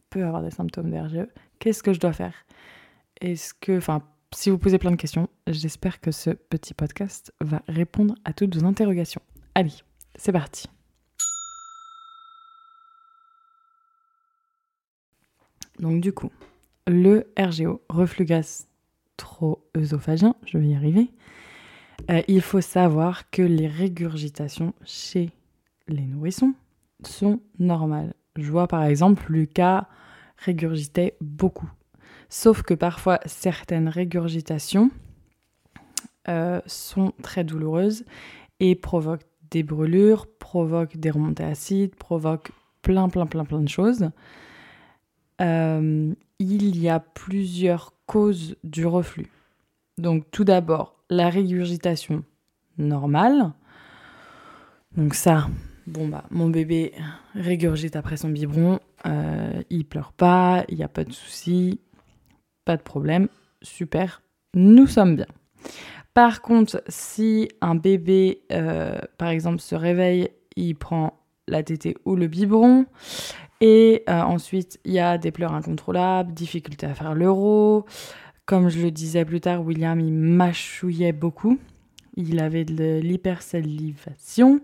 peut 0.09 0.25
avoir 0.25 0.41
des 0.41 0.51
symptômes 0.51 0.89
d'RGE. 0.89 1.27
Qu'est-ce 1.59 1.83
que 1.83 1.93
je 1.93 1.99
dois 1.99 2.13
faire? 2.13 2.33
Est-ce 3.21 3.53
que, 3.53 3.77
enfin, 3.77 4.01
si 4.33 4.49
vous 4.49 4.57
posez 4.57 4.77
plein 4.77 4.91
de 4.91 4.95
questions, 4.95 5.29
j'espère 5.47 5.99
que 5.99 6.11
ce 6.11 6.31
petit 6.31 6.73
podcast 6.73 7.33
va 7.41 7.61
répondre 7.67 8.15
à 8.25 8.33
toutes 8.33 8.55
vos 8.55 8.65
interrogations. 8.65 9.21
Allez, 9.55 9.73
c'est 10.15 10.31
parti. 10.31 10.67
Donc 15.79 16.01
du 16.01 16.11
coup, 16.11 16.29
le 16.89 17.31
RGO, 17.37 17.81
reflux 17.87 18.25
gastro-œsophagien, 18.25 20.35
je 20.45 20.57
vais 20.57 20.67
y 20.67 20.75
arriver, 20.75 21.11
euh, 22.09 22.21
il 22.27 22.41
faut 22.41 22.59
savoir 22.61 23.29
que 23.29 23.43
les 23.43 23.67
régurgitations 23.67 24.73
chez 24.83 25.29
les 25.87 26.05
nourrissons 26.05 26.55
sont 27.03 27.39
normales. 27.59 28.15
Je 28.35 28.51
vois 28.51 28.67
par 28.67 28.83
exemple 28.83 29.31
Lucas 29.31 29.87
régurgitait 30.37 31.15
beaucoup. 31.21 31.69
Sauf 32.29 32.63
que 32.63 32.73
parfois 32.73 33.19
certaines 33.25 33.89
régurgitations 33.89 34.89
euh, 36.27 36.59
sont 36.65 37.13
très 37.21 37.43
douloureuses 37.43 38.05
et 38.59 38.73
provoquent 38.75 39.27
des 39.51 39.61
brûlures, 39.63 40.25
provoquent 40.39 40.97
des 40.97 41.11
remontées 41.11 41.43
acides, 41.43 41.95
provoquent 41.95 42.51
plein 42.81 43.09
plein 43.09 43.25
plein 43.25 43.45
plein 43.45 43.61
de 43.61 43.69
choses. 43.69 44.09
Euh, 45.41 46.13
il 46.39 46.79
y 46.79 46.89
a 46.89 46.99
plusieurs 46.99 47.93
causes 48.05 48.55
du 48.63 48.85
reflux. 48.85 49.29
Donc 49.97 50.25
tout 50.31 50.43
d'abord, 50.43 50.95
la 51.09 51.29
régurgitation 51.29 52.23
normale. 52.77 53.51
Donc 54.95 55.13
ça, 55.13 55.47
Bon 55.89 56.07
bah 56.07 56.23
mon 56.29 56.49
bébé 56.49 56.93
régurgite 57.33 57.95
après 57.95 58.15
son 58.15 58.29
biberon, 58.29 58.79
euh, 59.07 59.63
il 59.71 59.85
pleure 59.85 60.13
pas, 60.13 60.63
il 60.69 60.77
n'y 60.77 60.83
a 60.83 60.87
pas 60.87 61.03
de 61.03 61.11
souci, 61.11 61.79
pas 62.63 62.77
de 62.77 62.83
problème, 62.83 63.27
super, 63.63 64.21
nous 64.53 64.85
sommes 64.85 65.15
bien. 65.15 65.25
Par 66.13 66.43
contre, 66.43 66.83
si 66.87 67.49
un 67.61 67.73
bébé, 67.73 68.43
euh, 68.51 68.99
par 69.17 69.29
exemple, 69.29 69.61
se 69.61 69.73
réveille, 69.73 70.29
il 70.55 70.75
prend 70.75 71.19
la 71.47 71.63
tétée 71.63 71.97
ou 72.05 72.15
le 72.15 72.27
biberon, 72.27 72.85
et 73.61 74.03
euh, 74.09 74.21
ensuite 74.21 74.79
il 74.85 74.93
y 74.93 74.99
a 74.99 75.17
des 75.17 75.31
pleurs 75.31 75.53
incontrôlables, 75.53 76.33
difficulté 76.33 76.85
à 76.85 76.93
faire 76.93 77.15
l'euro. 77.15 77.85
Comme 78.45 78.69
je 78.69 78.81
le 78.81 78.91
disais 78.91 79.25
plus 79.25 79.41
tard, 79.41 79.63
William 79.63 79.99
il 79.99 80.13
mâchouillait 80.13 81.13
beaucoup, 81.13 81.59
il 82.15 82.39
avait 82.39 82.65
de 82.65 82.99
l'hypersalivation. 82.99 84.61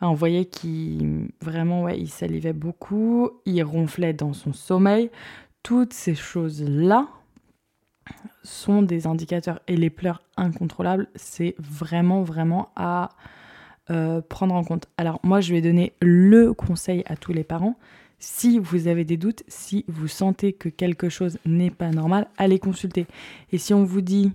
on 0.00 0.14
voyait 0.14 0.46
qu'il 0.46 1.28
vraiment 1.42 1.82
ouais, 1.82 1.98
il 1.98 2.08
salivait 2.08 2.52
beaucoup, 2.52 3.30
il 3.46 3.62
ronflait 3.62 4.14
dans 4.14 4.32
son 4.32 4.52
sommeil. 4.52 5.10
Toutes 5.62 5.94
ces 5.94 6.14
choses-là, 6.14 7.08
sont 8.42 8.82
des 8.82 9.06
indicateurs. 9.06 9.60
Et 9.66 9.76
les 9.76 9.90
pleurs 9.90 10.22
incontrôlables, 10.36 11.08
c'est 11.14 11.54
vraiment, 11.58 12.22
vraiment 12.22 12.70
à 12.76 13.10
euh, 13.90 14.20
prendre 14.20 14.54
en 14.54 14.64
compte. 14.64 14.86
Alors 14.96 15.20
moi, 15.22 15.40
je 15.40 15.52
vais 15.52 15.60
donner 15.60 15.92
le 16.00 16.52
conseil 16.52 17.02
à 17.06 17.16
tous 17.16 17.32
les 17.32 17.44
parents. 17.44 17.76
Si 18.18 18.58
vous 18.58 18.86
avez 18.88 19.04
des 19.04 19.16
doutes, 19.16 19.42
si 19.48 19.84
vous 19.88 20.08
sentez 20.08 20.52
que 20.52 20.68
quelque 20.68 21.08
chose 21.08 21.38
n'est 21.44 21.70
pas 21.70 21.90
normal, 21.90 22.28
allez 22.36 22.58
consulter. 22.58 23.06
Et 23.52 23.58
si 23.58 23.74
on 23.74 23.84
vous 23.84 24.00
dit, 24.00 24.32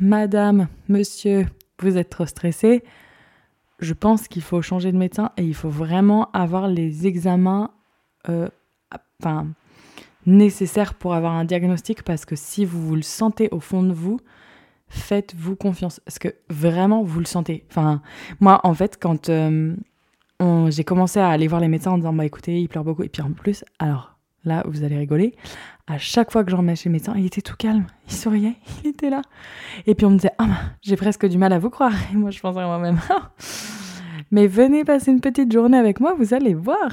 Madame, 0.00 0.68
Monsieur, 0.88 1.46
vous 1.80 1.96
êtes 1.96 2.10
trop 2.10 2.26
stressé, 2.26 2.84
je 3.80 3.92
pense 3.92 4.28
qu'il 4.28 4.42
faut 4.42 4.62
changer 4.62 4.92
de 4.92 4.96
médecin 4.96 5.32
et 5.36 5.44
il 5.44 5.54
faut 5.54 5.68
vraiment 5.68 6.30
avoir 6.32 6.68
les 6.68 7.06
examens, 7.06 7.70
euh, 8.28 8.48
enfin, 9.20 9.48
nécessaire 10.26 10.94
pour 10.94 11.14
avoir 11.14 11.32
un 11.32 11.44
diagnostic 11.44 12.02
parce 12.02 12.24
que 12.24 12.36
si 12.36 12.64
vous, 12.64 12.80
vous 12.86 12.96
le 12.96 13.02
sentez 13.02 13.48
au 13.50 13.60
fond 13.60 13.82
de 13.82 13.92
vous, 13.92 14.18
faites-vous 14.88 15.56
confiance. 15.56 16.00
Parce 16.00 16.18
que 16.18 16.28
vraiment, 16.48 17.02
vous 17.02 17.18
le 17.18 17.26
sentez. 17.26 17.64
Enfin, 17.70 18.00
moi, 18.40 18.60
en 18.64 18.74
fait, 18.74 18.98
quand 19.00 19.28
euh, 19.28 19.74
j'ai 20.40 20.84
commencé 20.84 21.20
à 21.20 21.28
aller 21.28 21.48
voir 21.48 21.60
les 21.60 21.68
médecins 21.68 21.92
en 21.92 21.98
disant, 21.98 22.12
bah 22.12 22.24
écoutez, 22.24 22.60
il 22.60 22.68
pleure 22.68 22.84
beaucoup. 22.84 23.02
Et 23.02 23.08
puis 23.08 23.22
en 23.22 23.32
plus, 23.32 23.64
alors 23.78 24.18
là, 24.44 24.62
vous 24.66 24.84
allez 24.84 24.96
rigoler. 24.96 25.34
À 25.86 25.98
chaque 25.98 26.32
fois 26.32 26.44
que 26.44 26.50
je 26.50 26.56
remets 26.56 26.76
chez 26.76 26.88
le 26.88 26.94
médecin, 26.94 27.14
il 27.16 27.26
était 27.26 27.42
tout 27.42 27.56
calme. 27.56 27.86
Il 28.08 28.14
souriait, 28.14 28.56
il 28.84 28.90
était 28.90 29.10
là. 29.10 29.22
Et 29.86 29.94
puis 29.94 30.06
on 30.06 30.10
me 30.10 30.16
disait, 30.16 30.32
ah, 30.38 30.46
bah, 30.46 30.60
j'ai 30.82 30.96
presque 30.96 31.26
du 31.26 31.38
mal 31.38 31.52
à 31.52 31.58
vous 31.58 31.70
croire. 31.70 31.94
Et 32.12 32.16
moi, 32.16 32.30
je 32.30 32.40
pensais 32.40 32.60
à 32.60 32.66
moi-même, 32.66 32.98
mais 34.30 34.46
venez 34.46 34.84
passer 34.84 35.10
une 35.10 35.20
petite 35.20 35.52
journée 35.52 35.78
avec 35.78 36.00
moi, 36.00 36.14
vous 36.18 36.34
allez 36.34 36.54
voir. 36.54 36.90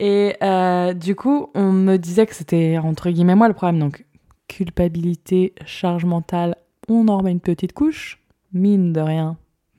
Et 0.00 0.34
euh, 0.42 0.94
du 0.94 1.14
coup, 1.14 1.48
on 1.54 1.70
me 1.70 1.96
disait 1.96 2.26
que 2.26 2.34
c'était 2.34 2.78
entre 2.78 3.10
guillemets 3.10 3.36
moi 3.36 3.46
le 3.46 3.54
problème. 3.54 3.78
Donc, 3.78 4.04
culpabilité, 4.48 5.54
charge 5.64 6.04
mentale, 6.04 6.56
on 6.88 7.06
en 7.08 7.18
remet 7.18 7.30
une 7.30 7.40
petite 7.40 7.72
couche, 7.72 8.20
mine 8.52 8.92
de 8.92 9.00
rien, 9.00 9.36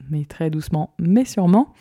mais 0.10 0.24
très 0.24 0.50
doucement, 0.50 0.94
mais 0.98 1.26
sûrement. 1.26 1.74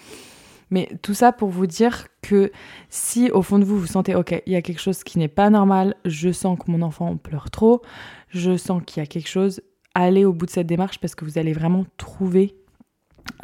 Mais 0.72 0.88
tout 1.02 1.14
ça 1.14 1.30
pour 1.32 1.50
vous 1.50 1.66
dire 1.66 2.08
que 2.22 2.50
si 2.88 3.30
au 3.30 3.42
fond 3.42 3.60
de 3.60 3.64
vous, 3.64 3.78
vous 3.78 3.86
sentez, 3.86 4.14
ok, 4.14 4.42
il 4.46 4.52
y 4.52 4.56
a 4.56 4.62
quelque 4.62 4.80
chose 4.80 5.04
qui 5.04 5.18
n'est 5.18 5.28
pas 5.28 5.50
normal, 5.50 5.94
je 6.04 6.32
sens 6.32 6.58
que 6.58 6.70
mon 6.70 6.82
enfant 6.82 7.16
pleure 7.16 7.50
trop, 7.50 7.82
je 8.28 8.56
sens 8.56 8.82
qu'il 8.84 9.00
y 9.00 9.04
a 9.04 9.06
quelque 9.06 9.28
chose, 9.28 9.60
allez 9.94 10.24
au 10.24 10.32
bout 10.32 10.46
de 10.46 10.50
cette 10.50 10.66
démarche 10.66 10.98
parce 10.98 11.14
que 11.14 11.24
vous 11.24 11.38
allez 11.38 11.52
vraiment 11.52 11.84
trouver 11.98 12.56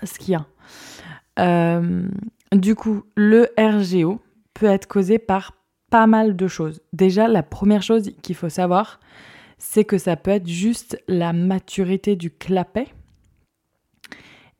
ce 0.03 0.19
qu'il 0.19 0.33
y 0.33 0.37
a. 0.37 0.47
Euh, 1.39 2.09
du 2.53 2.75
coup, 2.75 3.05
le 3.15 3.49
RGO, 3.57 4.21
peut 4.59 4.67
être 4.67 4.87
causé 4.87 5.19
par 5.19 5.55
pas 5.91 6.07
mal 6.07 6.37
de 6.37 6.49
choses. 6.49 6.83
Déjà, 6.93 7.29
la 7.29 7.43
première 7.43 7.83
chose 7.83 8.11
qu'il 8.23 8.35
faut 8.35 8.49
savoir, 8.49 9.01
c'est 9.57 9.85
que 9.85 9.99
ça 9.99 10.17
peut 10.17 10.33
être 10.33 10.49
juste 10.49 11.03
la 11.09 11.33
maturité 11.33 12.17
du 12.17 12.31
clapet. 12.31 12.89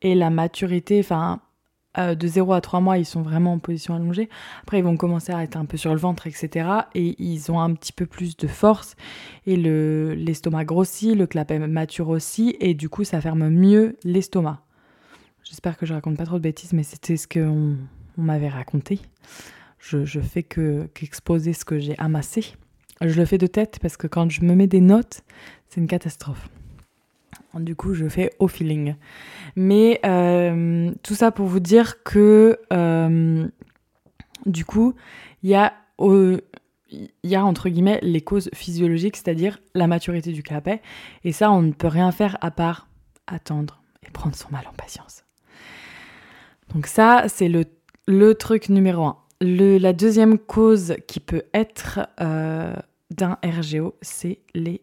Et 0.01 0.15
la 0.15 0.29
maturité, 0.29 0.99
enfin, 1.01 1.41
euh, 1.97 2.13
de 2.15 2.27
0 2.27 2.53
à 2.53 2.61
3 2.61 2.81
mois, 2.81 2.97
ils 2.97 3.05
sont 3.05 3.21
vraiment 3.21 3.53
en 3.53 3.59
position 3.59 3.95
allongée. 3.95 4.29
Après, 4.61 4.77
ils 4.79 4.83
vont 4.83 4.97
commencer 4.97 5.31
à 5.31 5.43
être 5.43 5.57
un 5.57 5.65
peu 5.65 5.77
sur 5.77 5.91
le 5.91 5.99
ventre, 5.99 6.27
etc. 6.27 6.69
Et 6.93 7.15
ils 7.21 7.51
ont 7.51 7.59
un 7.59 7.73
petit 7.73 7.93
peu 7.93 8.05
plus 8.05 8.37
de 8.37 8.47
force. 8.47 8.95
Et 9.45 9.55
l'estomac 9.55 10.65
grossit, 10.65 11.15
le 11.15 11.25
clapet 11.25 11.59
mature 11.59 12.09
aussi. 12.09 12.55
Et 12.59 12.73
du 12.73 12.89
coup, 12.89 13.03
ça 13.03 13.21
ferme 13.21 13.49
mieux 13.49 13.97
l'estomac. 14.03 14.61
J'espère 15.43 15.77
que 15.77 15.85
je 15.85 15.93
raconte 15.93 16.17
pas 16.17 16.25
trop 16.25 16.37
de 16.37 16.43
bêtises, 16.43 16.73
mais 16.73 16.83
c'était 16.83 17.17
ce 17.17 17.27
qu'on 17.27 17.75
on, 18.17 18.21
m'avait 18.21 18.49
raconté 18.49 18.99
je, 19.79 20.19
fais 20.19 20.43
que 20.43 20.87
qu'exposer 20.93 21.53
ce 21.53 21.65
que 21.65 21.79
j'ai 21.79 21.97
amassé. 21.97 22.53
Je 23.01 23.17
le 23.17 23.25
fais 23.25 23.37
de 23.37 23.47
tête 23.47 23.79
parce 23.81 23.97
que 23.97 24.07
quand 24.07 24.29
je 24.29 24.43
me 24.43 24.53
mets 24.53 24.67
des 24.67 24.81
notes, 24.81 25.21
c'est 25.69 25.79
une 25.79 25.87
catastrophe. 25.87 26.49
Du 27.55 27.75
coup, 27.75 27.93
je 27.93 28.07
fais 28.07 28.31
au 28.39 28.47
feeling. 28.47 28.95
Mais 29.55 29.99
euh, 30.05 30.91
tout 31.01 31.15
ça 31.15 31.31
pour 31.31 31.47
vous 31.47 31.59
dire 31.59 32.03
que 32.03 32.59
euh, 32.71 33.47
du 34.45 34.65
coup, 34.65 34.93
il 35.43 35.49
y 35.49 35.55
a 35.55 35.73
il 36.91 37.09
y 37.23 37.35
a 37.35 37.43
entre 37.43 37.69
guillemets 37.69 37.99
les 38.01 38.21
causes 38.21 38.49
physiologiques, 38.53 39.17
c'est-à-dire 39.17 39.59
la 39.73 39.87
maturité 39.87 40.31
du 40.31 40.43
clapet. 40.43 40.81
Et 41.23 41.31
ça, 41.31 41.51
on 41.51 41.61
ne 41.61 41.71
peut 41.71 41.87
rien 41.87 42.11
faire 42.11 42.37
à 42.41 42.51
part 42.51 42.87
attendre 43.27 43.81
et 44.07 44.11
prendre 44.11 44.35
son 44.35 44.49
mal 44.51 44.65
en 44.67 44.73
patience. 44.73 45.23
Donc 46.73 46.87
ça, 46.87 47.25
c'est 47.27 47.49
le, 47.49 48.35
truc 48.35 48.69
numéro 48.69 49.05
un 49.05 49.17
la 49.41 49.93
deuxième 49.93 50.37
cause 50.37 50.95
qui 51.07 51.19
peut 51.19 51.43
être 51.53 52.01
euh, 52.19 52.75
d'un 53.09 53.37
RGO, 53.43 53.95
c'est 54.01 54.39
les 54.53 54.81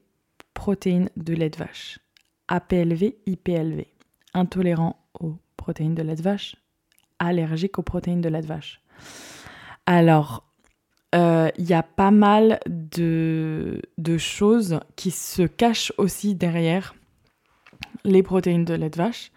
protéines 0.55 1.11
de 1.17 1.35
lait 1.35 1.51
de 1.51 1.59
vache. 1.59 1.99
APLV, 2.49 3.15
IPLV. 3.27 3.87
Intolérant 4.35 4.97
aux 5.19 5.37
protéines 5.57 5.95
de 5.95 6.03
lait 6.03 6.15
de 6.15 6.23
vache, 6.23 6.57
allergique 7.19 7.79
aux 7.79 7.83
protéines 7.83 8.21
de 8.21 8.29
lait 8.29 8.43
de 8.43 8.47
vache. 8.47 8.83
Alors, 9.87 10.47
euh, 11.15 11.51
il 11.57 11.65
y 11.65 11.75
a 11.75 11.83
pas 11.83 12.11
mal 12.11 12.61
de, 12.67 13.81
choses 14.19 14.81
qui 14.97 15.11
se 15.11 15.43
cachent 15.43 15.93
aussi 15.99 16.35
derrière 16.35 16.95
les 18.05 18.23
protéines 18.23 18.65
de 18.65 18.75
lait 18.75 18.91
de 18.91 18.97
vache. 18.97 19.31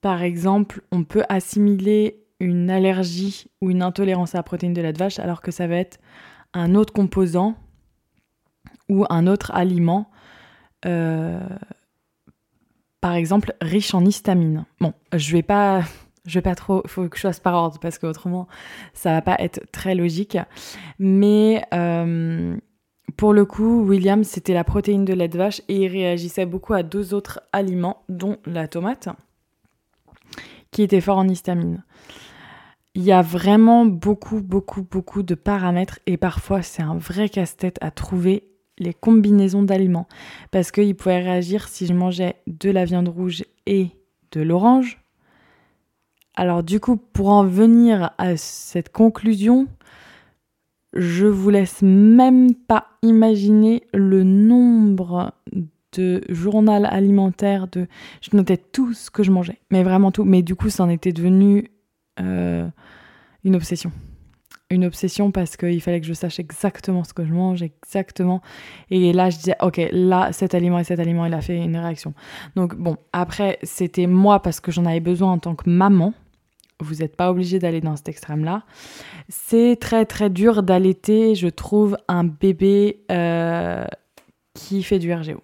Par 0.00 0.22
exemple, 0.22 0.82
on 0.92 1.04
peut 1.04 1.24
assimiler 1.28 2.24
une 2.40 2.70
allergie 2.70 3.46
ou 3.60 3.70
une 3.70 3.82
intolérance 3.82 4.34
à 4.34 4.38
la 4.38 4.42
protéine 4.42 4.74
de 4.74 4.82
lait 4.82 4.92
de 4.92 4.98
vache, 4.98 5.18
alors 5.18 5.40
que 5.40 5.50
ça 5.50 5.66
va 5.66 5.76
être 5.76 5.98
un 6.52 6.74
autre 6.74 6.92
composant 6.92 7.56
ou 8.88 9.04
un 9.08 9.26
autre 9.26 9.50
aliment, 9.54 10.10
euh, 10.84 11.40
par 13.04 13.12
exemple 13.12 13.52
riche 13.60 13.92
en 13.92 14.02
histamine. 14.02 14.64
Bon, 14.80 14.94
je 15.12 15.32
vais 15.32 15.42
pas, 15.42 15.82
je 16.24 16.38
vais 16.38 16.42
pas 16.42 16.54
trop, 16.54 16.80
faut 16.86 17.06
que 17.06 17.18
je 17.18 17.20
fasse 17.20 17.38
par 17.38 17.52
ordre 17.52 17.78
parce 17.78 17.98
qu'autrement 17.98 18.48
ça 18.94 19.10
va 19.10 19.20
pas 19.20 19.36
être 19.40 19.60
très 19.72 19.94
logique. 19.94 20.38
Mais 20.98 21.62
euh, 21.74 22.56
pour 23.18 23.34
le 23.34 23.44
coup, 23.44 23.82
William, 23.82 24.24
c'était 24.24 24.54
la 24.54 24.64
protéine 24.64 25.04
de 25.04 25.12
lait 25.12 25.28
de 25.28 25.36
vache 25.36 25.60
et 25.68 25.82
il 25.82 25.88
réagissait 25.88 26.46
beaucoup 26.46 26.72
à 26.72 26.82
deux 26.82 27.12
autres 27.12 27.42
aliments, 27.52 28.04
dont 28.08 28.38
la 28.46 28.68
tomate, 28.68 29.10
qui 30.70 30.80
était 30.80 31.02
fort 31.02 31.18
en 31.18 31.28
histamine. 31.28 31.84
Il 32.94 33.02
y 33.02 33.12
a 33.12 33.20
vraiment 33.20 33.84
beaucoup, 33.84 34.40
beaucoup, 34.40 34.80
beaucoup 34.80 35.22
de 35.22 35.34
paramètres 35.34 35.98
et 36.06 36.16
parfois 36.16 36.62
c'est 36.62 36.82
un 36.82 36.96
vrai 36.96 37.28
casse-tête 37.28 37.76
à 37.82 37.90
trouver 37.90 38.53
les 38.78 38.94
combinaisons 38.94 39.62
d'aliments 39.62 40.08
parce 40.50 40.70
qu'il 40.70 40.94
pouvait 40.94 41.20
réagir 41.20 41.68
si 41.68 41.86
je 41.86 41.92
mangeais 41.92 42.36
de 42.46 42.70
la 42.70 42.84
viande 42.84 43.08
rouge 43.08 43.44
et 43.66 43.88
de 44.32 44.40
l'orange. 44.40 45.00
Alors 46.34 46.62
du 46.62 46.80
coup, 46.80 46.96
pour 46.96 47.28
en 47.28 47.44
venir 47.44 48.10
à 48.18 48.36
cette 48.36 48.90
conclusion, 48.90 49.68
je 50.92 51.26
vous 51.26 51.50
laisse 51.50 51.82
même 51.82 52.54
pas 52.54 52.88
imaginer 53.02 53.82
le 53.92 54.24
nombre 54.24 55.32
de 55.96 56.22
journaux 56.28 56.72
alimentaires 56.72 57.68
de 57.68 57.86
je 58.20 58.36
notais 58.36 58.56
tout 58.56 58.94
ce 58.94 59.10
que 59.10 59.22
je 59.22 59.30
mangeais 59.30 59.58
mais 59.70 59.84
vraiment 59.84 60.10
tout 60.10 60.24
mais 60.24 60.42
du 60.42 60.56
coup 60.56 60.68
ça 60.68 60.82
en 60.82 60.88
était 60.88 61.12
devenu 61.12 61.70
euh, 62.20 62.66
une 63.44 63.56
obsession. 63.56 63.92
Une 64.70 64.84
obsession 64.84 65.30
parce 65.30 65.56
qu'il 65.56 65.80
fallait 65.82 66.00
que 66.00 66.06
je 66.06 66.14
sache 66.14 66.40
exactement 66.40 67.04
ce 67.04 67.12
que 67.12 67.24
je 67.24 67.32
mange, 67.32 67.62
exactement. 67.62 68.40
Et 68.90 69.12
là, 69.12 69.28
je 69.30 69.36
disais, 69.36 69.56
ok, 69.60 69.80
là, 69.92 70.32
cet 70.32 70.54
aliment 70.54 70.78
et 70.78 70.84
cet 70.84 71.00
aliment, 71.00 71.26
il 71.26 71.34
a 71.34 71.42
fait 71.42 71.62
une 71.62 71.76
réaction. 71.76 72.14
Donc, 72.56 72.74
bon, 72.74 72.96
après, 73.12 73.58
c'était 73.62 74.06
moi 74.06 74.40
parce 74.40 74.60
que 74.60 74.72
j'en 74.72 74.86
avais 74.86 75.00
besoin 75.00 75.32
en 75.32 75.38
tant 75.38 75.54
que 75.54 75.68
maman. 75.68 76.14
Vous 76.80 76.96
n'êtes 76.96 77.14
pas 77.14 77.30
obligé 77.30 77.58
d'aller 77.58 77.80
dans 77.80 77.94
cet 77.94 78.08
extrême-là. 78.08 78.64
C'est 79.28 79.76
très, 79.80 80.06
très 80.06 80.30
dur 80.30 80.62
d'allaiter, 80.62 81.34
je 81.34 81.48
trouve, 81.48 81.96
un 82.08 82.24
bébé 82.24 83.04
euh, 83.12 83.86
qui 84.54 84.82
fait 84.82 84.98
du 84.98 85.12
RGO. 85.12 85.42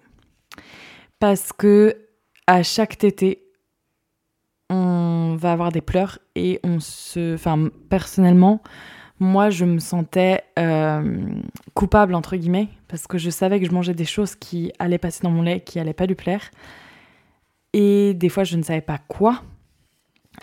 Parce 1.19 1.53
que 1.53 1.95
à 2.47 2.63
chaque 2.63 2.97
tété, 2.97 3.43
on 4.69 5.35
va 5.37 5.51
avoir 5.51 5.71
des 5.71 5.81
pleurs 5.81 6.19
et 6.35 6.59
on 6.63 6.79
se. 6.79 7.35
Enfin, 7.35 7.69
personnellement, 7.89 8.61
moi, 9.21 9.51
je 9.51 9.65
me 9.65 9.77
sentais 9.77 10.43
euh, 10.57 11.15
coupable, 11.75 12.15
entre 12.15 12.35
guillemets, 12.35 12.69
parce 12.87 13.05
que 13.05 13.19
je 13.19 13.29
savais 13.29 13.59
que 13.59 13.67
je 13.67 13.71
mangeais 13.71 13.93
des 13.93 14.03
choses 14.03 14.33
qui 14.33 14.73
allaient 14.79 14.97
passer 14.97 15.21
dans 15.21 15.29
mon 15.29 15.43
lait, 15.43 15.59
qui 15.59 15.79
allaient 15.79 15.93
pas 15.93 16.07
lui 16.07 16.15
plaire. 16.15 16.41
Et 17.73 18.15
des 18.15 18.29
fois, 18.29 18.43
je 18.43 18.57
ne 18.57 18.63
savais 18.63 18.81
pas 18.81 18.97
quoi. 18.97 19.43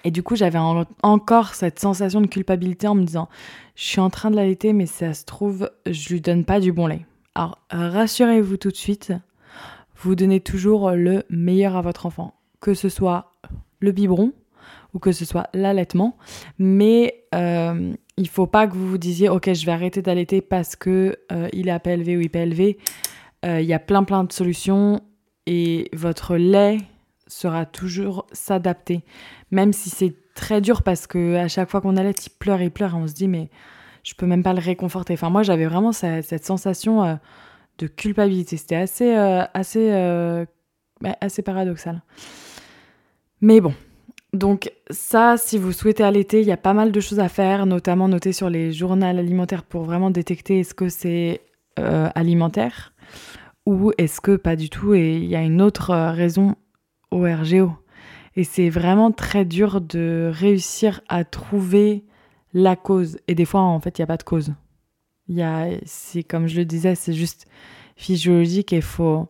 Et 0.04 0.12
du 0.12 0.22
coup, 0.22 0.36
j'avais 0.36 0.60
encore 1.02 1.54
cette 1.54 1.80
sensation 1.80 2.20
de 2.20 2.28
culpabilité 2.28 2.86
en 2.86 2.94
me 2.94 3.02
disant 3.02 3.28
Je 3.74 3.82
suis 3.82 4.00
en 4.00 4.10
train 4.10 4.30
de 4.30 4.36
l'allaiter, 4.36 4.72
mais 4.72 4.86
ça 4.86 5.12
se 5.12 5.24
trouve, 5.24 5.68
je 5.84 6.10
lui 6.10 6.20
donne 6.20 6.44
pas 6.44 6.60
du 6.60 6.70
bon 6.70 6.86
lait. 6.86 7.04
Alors, 7.34 7.58
rassurez-vous 7.70 8.58
tout 8.58 8.70
de 8.70 8.76
suite, 8.76 9.12
vous 9.96 10.14
donnez 10.14 10.38
toujours 10.38 10.92
le 10.92 11.24
meilleur 11.30 11.74
à 11.74 11.82
votre 11.82 12.06
enfant, 12.06 12.34
que 12.60 12.74
ce 12.74 12.88
soit 12.88 13.32
le 13.80 13.90
biberon 13.90 14.32
ou 14.94 14.98
que 14.98 15.12
ce 15.12 15.24
soit 15.24 15.48
l'allaitement. 15.54 16.16
Mais 16.58 17.24
euh, 17.34 17.92
il 18.16 18.28
faut 18.28 18.46
pas 18.46 18.66
que 18.66 18.74
vous 18.74 18.88
vous 18.88 18.98
disiez 18.98 19.28
Ok, 19.28 19.52
je 19.52 19.66
vais 19.66 19.72
arrêter 19.72 20.02
d'allaiter 20.02 20.40
parce 20.40 20.76
que 20.76 21.16
euh, 21.32 21.48
il 21.52 21.68
est 21.68 21.72
à 21.72 21.78
PLV 21.78 22.16
ou 22.16 22.20
IPLV. 22.20 22.76
Euh, 23.44 23.60
il 23.60 23.66
y 23.66 23.74
a 23.74 23.78
plein 23.78 24.04
plein 24.04 24.24
de 24.24 24.32
solutions 24.32 25.00
et 25.46 25.88
votre 25.92 26.36
lait 26.36 26.78
sera 27.26 27.66
toujours 27.66 28.26
s'adapter. 28.32 29.04
Même 29.50 29.72
si 29.72 29.90
c'est 29.90 30.14
très 30.34 30.60
dur 30.60 30.82
parce 30.82 31.06
que 31.06 31.36
à 31.36 31.48
chaque 31.48 31.70
fois 31.70 31.80
qu'on 31.80 31.96
allait, 31.96 32.10
il 32.10 32.30
pleure 32.30 32.60
et 32.60 32.70
pleure 32.70 32.94
et 32.94 32.96
on 32.96 33.06
se 33.06 33.14
dit 33.14 33.28
mais 33.28 33.50
je 34.02 34.14
peux 34.14 34.26
même 34.26 34.42
pas 34.42 34.54
le 34.54 34.60
réconforter. 34.60 35.14
Enfin 35.14 35.30
moi 35.30 35.42
j'avais 35.42 35.66
vraiment 35.66 35.92
cette, 35.92 36.44
sensation 36.44 37.04
euh, 37.04 37.14
de 37.78 37.86
culpabilité. 37.86 38.56
C'était 38.56 38.76
assez 38.76 39.14
assez 39.14 39.90
bah, 41.00 41.16
assez 41.20 41.42
paradoxal. 41.42 42.02
Mais 43.40 43.60
bon. 43.60 43.74
Donc 44.32 44.70
ça, 44.90 45.36
si 45.36 45.56
vous 45.58 45.72
souhaitez 45.72 46.02
allaiter, 46.02 46.40
il 46.40 46.46
y 46.46 46.52
a 46.52 46.56
pas 46.56 46.74
mal 46.74 46.92
de 46.92 47.00
choses 47.00 47.20
à 47.20 47.28
faire, 47.28 47.66
notamment 47.66 48.08
noter 48.08 48.32
sur 48.32 48.50
les 48.50 48.72
journaux 48.72 49.06
alimentaires 49.06 49.62
pour 49.62 49.84
vraiment 49.84 50.10
détecter 50.10 50.60
est-ce 50.60 50.74
que 50.74 50.88
c'est 50.88 51.40
alimentaire 51.76 52.92
ou 53.68 53.92
est-ce 53.98 54.20
que 54.20 54.36
pas 54.36 54.56
du 54.56 54.70
tout 54.70 54.94
et 54.94 55.16
il 55.16 55.26
y 55.26 55.36
a 55.36 55.42
une 55.42 55.62
autre 55.62 55.94
raison 56.10 56.56
au 57.10 57.24
RGO. 57.24 57.72
Et 58.34 58.44
c'est 58.44 58.70
vraiment 58.70 59.10
très 59.10 59.44
dur 59.44 59.80
de 59.80 60.30
réussir 60.32 61.00
à 61.08 61.24
trouver 61.24 62.04
la 62.52 62.76
cause. 62.76 63.18
Et 63.28 63.34
des 63.34 63.44
fois, 63.44 63.60
en 63.60 63.80
fait, 63.80 63.98
il 63.98 64.00
n'y 64.00 64.04
a 64.04 64.06
pas 64.06 64.16
de 64.16 64.22
cause. 64.22 64.54
Y 65.28 65.42
a, 65.42 65.66
comme 66.28 66.46
je 66.46 66.56
le 66.56 66.64
disais, 66.64 66.94
c'est 66.94 67.12
juste 67.12 67.46
physiologique 67.96 68.72
et 68.72 68.80
faut, 68.80 69.28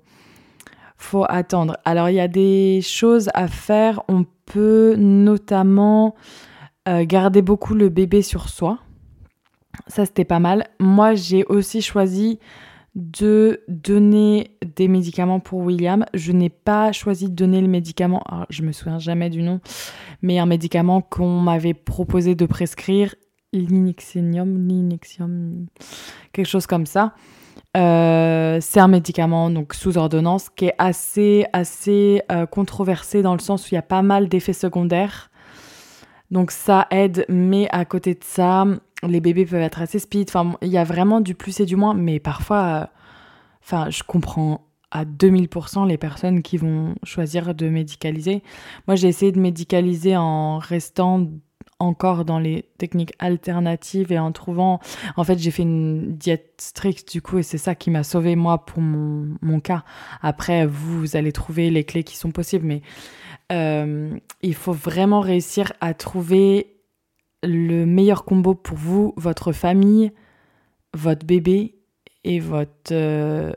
faut 0.99 1.25
attendre. 1.29 1.77
Alors, 1.85 2.11
il 2.11 2.17
y 2.17 2.21
a 2.21 2.29
des 2.29 2.81
choses 2.83 3.31
à 3.35 3.49
faire. 3.49 4.03
On 4.09 4.27
peut 4.45 4.97
notamment 4.99 6.15
euh, 6.89 7.05
garder 7.07 7.41
beaucoup 7.41 7.75
le 7.75 7.89
bébé 7.89 8.21
sur 8.21 8.49
soi. 8.49 8.79
Ça, 9.87 10.05
c'était 10.05 10.25
pas 10.25 10.41
mal. 10.41 10.67
Moi, 10.81 11.15
j'ai 11.15 11.45
aussi 11.45 11.81
choisi 11.81 12.39
de 12.95 13.63
donner 13.69 14.57
des 14.77 14.89
médicaments 14.89 15.39
pour 15.39 15.61
William. 15.61 16.05
Je 16.15 16.33
n'ai 16.33 16.49
pas 16.49 16.91
choisi 16.91 17.29
de 17.29 17.35
donner 17.35 17.61
le 17.61 17.69
médicament, 17.69 18.23
alors 18.27 18.47
je 18.51 18.63
me 18.63 18.73
souviens 18.73 18.99
jamais 18.99 19.31
du 19.31 19.43
nom, 19.43 19.61
mais 20.21 20.41
un 20.41 20.47
médicament 20.47 21.01
qu'on 21.01 21.41
m'avait 21.41 21.75
proposé 21.75 22.35
de 22.35 22.45
prescrire, 22.45 23.15
l'inixium, 23.53 24.67
l'inixium, 24.67 25.67
quelque 26.33 26.47
chose 26.47 26.67
comme 26.67 26.87
ça. 26.87 27.15
Euh, 27.77 28.59
c'est 28.61 28.81
un 28.81 28.89
médicament 28.89 29.51
donc 29.51 29.75
sous 29.75 29.99
ordonnance 29.99 30.49
qui 30.49 30.67
est 30.67 30.75
assez 30.79 31.45
assez 31.53 32.23
euh, 32.33 32.47
controversé 32.47 33.21
dans 33.21 33.35
le 33.35 33.41
sens 33.41 33.67
où 33.67 33.69
il 33.73 33.75
y 33.75 33.79
a 33.79 33.83
pas 33.83 34.03
mal 34.03 34.29
d'effets 34.29 34.55
secondaires. 34.55 35.31
Donc 36.31 36.51
ça 36.51 36.87
aide, 36.91 37.25
mais 37.29 37.69
à 37.71 37.85
côté 37.85 38.15
de 38.15 38.25
ça, 38.25 38.67
les 39.03 39.21
bébés 39.21 39.47
peuvent 39.47 39.63
être 39.63 39.81
assez 39.81 39.99
speed. 39.99 40.29
Enfin, 40.29 40.57
il 40.63 40.69
y 40.69 40.79
a 40.79 40.85
vraiment 40.85 41.21
du 41.21 41.35
plus 41.35 41.61
et 41.61 41.67
du 41.67 41.77
moins, 41.77 41.95
mais 41.95 42.21
parfois, 42.21 42.65
euh, 42.65 42.87
enfin, 43.63 43.91
je 43.91 44.03
comprends 44.03 44.67
à 44.91 45.05
2000% 45.05 45.87
les 45.87 45.99
personnes 45.99 46.43
qui 46.43 46.57
vont 46.57 46.95
choisir 47.03 47.55
de 47.55 47.69
médicaliser. 47.69 48.43
Moi, 48.87 48.97
j'ai 48.97 49.09
essayé 49.09 49.33
de 49.33 49.41
médicaliser 49.41 50.17
en 50.17 50.59
restant 50.59 51.27
encore 51.79 52.25
dans 52.25 52.39
les 52.39 52.65
techniques 52.79 53.13
alternatives 53.19 54.13
et 54.13 54.19
en 54.19 54.33
trouvant... 54.33 54.81
En 55.17 55.25
fait, 55.25 55.39
j'ai 55.39 55.51
fait 55.51 55.63
une 55.63 56.17
diète 56.17 56.55
stricte 56.59 57.13
du 57.13 57.23
coup 57.23 57.39
et 57.39 57.43
c'est 57.43 57.59
ça 57.59 57.75
qui 57.75 57.91
m'a 57.91 58.03
sauvé 58.03 58.37
moi 58.37 58.65
pour 58.65 58.81
mon, 58.81 59.37
mon, 59.43 59.61
cas. 59.61 59.85
Après, 60.21 60.67
vous, 60.67 61.01
vous 61.01 61.17
allez 61.17 61.33
trouver 61.33 61.71
les 61.71 61.85
clés 61.85 62.05
qui 62.05 62.17
sont 62.17 62.31
possibles, 62.33 62.67
mais 62.67 62.83
euh, 63.53 64.19
il 64.43 64.55
faut 64.55 64.73
vraiment 64.73 65.21
réussir 65.21 65.73
à 65.81 65.95
trouver 65.95 66.79
le 67.43 67.85
meilleur 67.85 68.25
combo 68.25 68.55
pour 68.55 68.77
vous, 68.77 69.15
votre 69.17 69.53
famille, 69.53 70.13
votre 70.95 71.25
bébé 71.25 71.77
et 72.25 72.41
votre 72.41 72.93
euh, 72.93 73.53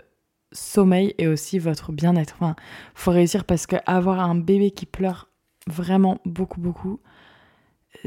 sommeil 0.52 1.16
et 1.18 1.28
aussi 1.28 1.60
votre 1.60 1.92
bien-être. 1.92 2.36
Enfin, 2.36 2.56
faut 2.94 3.12
réussir 3.12 3.46
parce 3.46 3.66
que 3.66 3.78
avoir 3.86 4.20
un 4.20 4.36
bébé 4.36 4.72
qui 4.72 4.86
pleure 4.86 5.30
vraiment 5.68 6.20
beaucoup 6.26 6.62
beaucoup, 6.62 7.00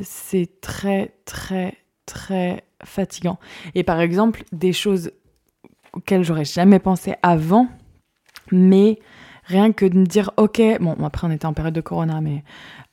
c'est 0.03 0.61
très 0.61 1.15
très 1.25 1.75
très 2.07 2.65
fatigant. 2.85 3.39
Et 3.75 3.83
par 3.83 4.01
exemple, 4.01 4.45
des 4.53 4.73
choses 4.73 5.11
auxquelles 5.93 6.25
j'aurais 6.25 6.45
jamais 6.45 6.79
pensé 6.79 7.15
avant, 7.23 7.69
mais 8.51 8.99
rien 9.45 9.73
que 9.73 9.87
de 9.87 9.97
me 9.99 10.07
dire 10.07 10.31
ok, 10.37 10.61
bon 10.81 10.97
après 11.05 11.27
on 11.27 11.31
était 11.31 11.47
en 11.47 11.55
période 11.55 11.75
de 11.75 11.81
corona, 11.81 12.21
mais 12.21 12.45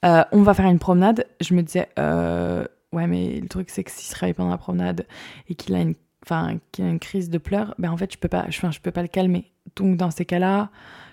euh, 0.06 0.24
on 0.32 0.42
va 0.42 0.54
faire 0.54 0.68
une 0.68 0.80
promenade. 0.80 1.28
Je 1.40 1.54
me 1.54 1.62
disais, 1.62 1.90
euh, 2.00 2.66
ouais, 2.92 3.08
mais 3.08 3.40
le 3.40 3.48
truc, 3.48 3.70
c'est 3.70 3.84
que 3.84 3.92
s'il 3.92 4.14
se 4.14 4.20
réveille 4.20 4.34
pendant 4.34 4.50
la 4.50 4.58
promenade 4.58 5.06
et 5.48 5.56
qu'il 5.56 5.76
a 5.76 5.82
une, 5.82 5.96
enfin, 6.26 6.58
qu'il 6.72 6.86
a 6.86 6.90
une 6.90 7.00
crise 7.00 7.30
de 7.30 7.38
pleurs, 7.38 7.76
ben 7.78 7.92
en 7.92 7.98
fait, 7.98 8.12
je 8.14 8.18
peux 8.18 8.28
pas, 8.28 8.46
je, 8.50 8.60
je 8.72 8.80
peux 8.80 8.92
pas 8.92 9.02
le 9.02 9.08
calmer. 9.08 9.52
Donc, 9.76 9.98
dans 9.98 10.12
ces 10.12 10.26
cas-là, 10.26 10.70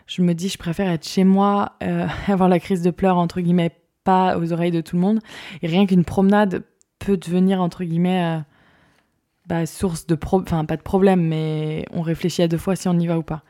je 0.06 0.22
me 0.22 0.34
dis, 0.34 0.48
je 0.48 0.58
préfère 0.58 0.90
être 0.90 1.06
chez 1.06 1.24
moi, 1.24 1.72
euh, 1.82 2.06
avoir 2.28 2.48
la 2.48 2.58
crise 2.58 2.82
de 2.82 2.90
pleurs, 2.90 3.18
entre 3.18 3.40
guillemets, 3.40 3.72
pas 4.08 4.38
aux 4.38 4.54
oreilles 4.54 4.70
de 4.70 4.80
tout 4.80 4.96
le 4.96 5.02
monde. 5.02 5.20
Et 5.60 5.66
rien 5.66 5.84
qu'une 5.84 6.04
promenade 6.04 6.62
peut 6.98 7.18
devenir, 7.18 7.60
entre 7.60 7.84
guillemets, 7.84 8.40
bah, 9.46 9.66
source 9.66 10.06
de 10.06 10.16
enfin, 10.32 10.64
pas 10.64 10.78
de 10.78 10.82
problème, 10.82 11.26
mais 11.28 11.84
on 11.92 12.00
réfléchit 12.00 12.40
à 12.42 12.48
deux 12.48 12.56
fois 12.56 12.74
si 12.74 12.88
on 12.88 12.98
y 12.98 13.06
va 13.06 13.18
ou 13.18 13.22
pas. 13.22 13.42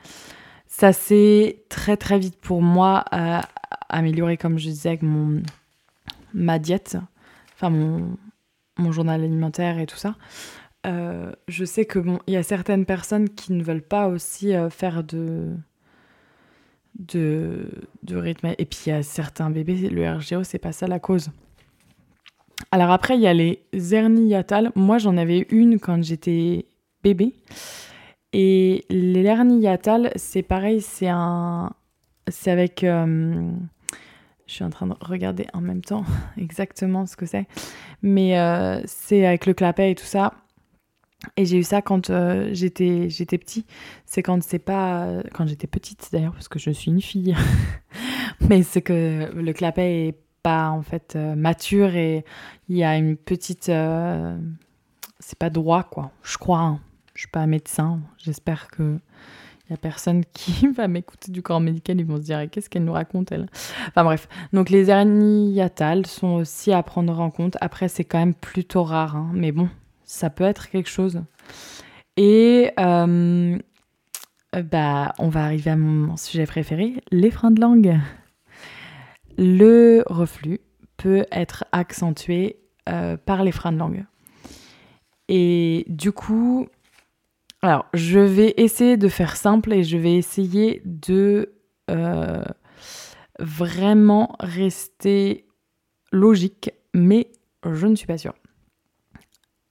Ça 0.67 0.93
s'est 0.93 1.63
très 1.69 1.97
très 1.97 2.19
vite 2.19 2.41
pour 2.41 2.61
moi 2.61 3.05
amélioré, 3.89 4.37
comme 4.37 4.59
je 4.59 4.69
disais, 4.69 4.89
avec 4.89 5.03
mon, 5.03 5.43
ma 6.35 6.59
diète, 6.59 6.99
enfin 7.55 7.71
mon, 7.71 8.17
mon 8.79 8.91
journal 8.91 9.23
alimentaire 9.23 9.79
et 9.79 9.87
tout 9.87 9.97
ça. 9.97 10.17
Euh, 10.87 11.33
je 11.49 11.65
sais 11.65 11.85
que 11.85 11.99
bon, 11.99 12.19
il 12.27 12.35
y 12.35 12.37
a 12.37 12.43
certaines 12.43 12.87
personnes 12.87 13.29
qui 13.29 13.53
ne 13.53 13.63
veulent 13.63 13.83
pas 13.83 14.09
aussi 14.09 14.55
euh, 14.55 14.71
faire 14.71 15.03
de, 15.05 15.55
de, 16.99 17.69
rythme. 18.11 18.55
Et 18.59 18.65
puis 18.65 18.79
il 18.87 18.89
y 18.91 18.93
a 18.93 19.03
certains 19.03 19.51
bébés, 19.51 19.89
le 19.89 20.09
RGO, 20.09 20.45
c'est 20.45 20.59
pas 20.59 20.73
ça 20.73 20.87
la 20.87 20.99
cause. 20.99 21.31
Alors 22.71 22.91
après, 22.91 23.17
il 23.17 23.21
y 23.21 23.27
a 23.27 23.35
les 23.35 23.63
hernies. 23.93 24.35
Moi, 24.75 24.99
j'en 24.99 25.17
avais 25.17 25.47
une 25.51 25.79
quand 25.79 26.03
j'étais 26.03 26.67
bébé. 27.03 27.35
Et 28.33 28.85
l'hernie 28.91 29.61
hiatale, 29.61 30.13
c'est 30.17 30.43
pareil, 30.43 30.83
c'est 30.83 31.09
un, 31.09 31.71
c'est 32.29 32.51
avec, 32.51 32.85
euh, 32.85 33.51
je 34.47 34.53
suis 34.53 34.65
en 34.65 34.71
train 34.71 34.87
de 34.87 34.95
regarder 35.01 35.47
en 35.55 35.63
même 35.63 35.81
temps 35.81 36.05
exactement 36.37 37.07
ce 37.07 37.17
que 37.17 37.25
c'est, 37.25 37.47
mais 38.03 38.39
euh, 38.39 38.83
c'est 38.85 39.25
avec 39.25 39.47
le 39.47 39.55
clapet 39.55 39.93
et 39.93 39.95
tout 39.95 40.05
ça. 40.05 40.35
Et 41.37 41.47
j'ai 41.47 41.59
eu 41.59 41.63
ça 41.65 41.83
quand 41.83 42.11
euh, 42.11 42.51
j'étais 42.53 43.11
j'étais 43.11 43.39
petit. 43.39 43.67
C'est 44.07 44.23
quand 44.23 44.43
c'est 44.43 44.59
pas 44.59 45.23
quand 45.35 45.47
j'étais 45.47 45.67
petite 45.67 46.09
d'ailleurs 46.13 46.33
parce 46.33 46.49
que 46.49 46.59
je 46.59 46.71
suis 46.71 46.91
une 46.91 47.03
fille. 47.03 47.35
mais 48.49 48.63
c'est 48.63 48.83
que 48.83 49.31
le 49.35 49.53
clapet 49.53 50.09
est 50.09 50.19
pas 50.43 50.71
en 50.71 50.83
fait 50.83 51.17
mature 51.17 51.97
et 51.97 52.25
il 52.69 52.77
y 52.77 52.85
a 52.85 52.97
une 52.97 53.17
petite 53.17 53.65
c'est 55.21 55.39
pas 55.39 55.51
droit 55.51 55.83
quoi. 55.83 56.13
Je 56.23 56.39
crois. 56.39 56.61
Hein 56.61 56.81
je 57.19 57.23
suis 57.23 57.31
pas 57.33 57.47
médecin. 57.49 57.99
J'espère 58.17 58.69
que 58.69 59.01
il 59.67 59.73
y 59.73 59.75
a 59.75 59.77
personne 59.77 60.25
qui 60.33 60.69
va 60.69 60.87
m'écouter 60.87 61.33
du 61.33 61.43
corps 61.43 61.61
médical, 61.61 61.99
ils 61.99 62.07
vont 62.07 62.17
se 62.17 62.23
dire 62.23 62.49
qu'est-ce 62.49 62.71
qu'elle 62.71 62.85
nous 62.85 62.93
raconte 62.93 63.33
elle? 63.33 63.49
Enfin 63.89 64.05
bref, 64.05 64.29
donc 64.53 64.71
les 64.71 64.89
hernies 64.89 65.51
hiatales 65.51 66.07
sont 66.07 66.35
aussi 66.35 66.73
à 66.73 66.81
prendre 66.85 67.19
en 67.19 67.31
compte. 67.31 67.57
Après 67.61 67.89
c'est 67.89 68.05
quand 68.05 68.21
même 68.21 68.35
plutôt 68.35 68.85
rare, 68.85 69.17
hein. 69.17 69.31
mais 69.35 69.51
bon, 69.51 69.69
ça 70.09 70.31
peut 70.31 70.45
être 70.45 70.71
quelque 70.71 70.89
chose. 70.89 71.23
Et 72.17 72.73
euh, 72.81 73.57
bah 74.65 75.15
on 75.19 75.29
va 75.29 75.45
arriver 75.45 75.71
à 75.71 75.77
mon 75.77 76.17
sujet 76.17 76.47
préféré, 76.47 76.95
les 77.13 77.31
freins 77.31 77.53
de 77.53 77.61
langue. 77.61 78.01
Le 79.37 80.03
reflux 80.07 80.61
peut 80.97 81.27
être 81.31 81.65
accentué 81.71 82.59
euh, 82.89 83.17
par 83.17 83.45
les 83.45 83.53
freins 83.53 83.71
de 83.71 83.79
langue. 83.79 84.05
Et 85.29 85.85
du 85.89 86.11
coup, 86.11 86.67
alors, 87.61 87.87
je 87.93 88.19
vais 88.19 88.55
essayer 88.57 88.97
de 88.97 89.09
faire 89.09 89.37
simple 89.37 89.73
et 89.73 89.85
je 89.85 89.99
vais 89.99 90.15
essayer 90.15 90.81
de 90.85 91.53
euh, 91.91 92.43
vraiment 93.39 94.37
rester 94.41 95.45
logique, 96.11 96.71
mais 96.95 97.31
je 97.65 97.87
ne 97.87 97.95
suis 97.95 98.07
pas 98.07 98.19
sûre. 98.19 98.35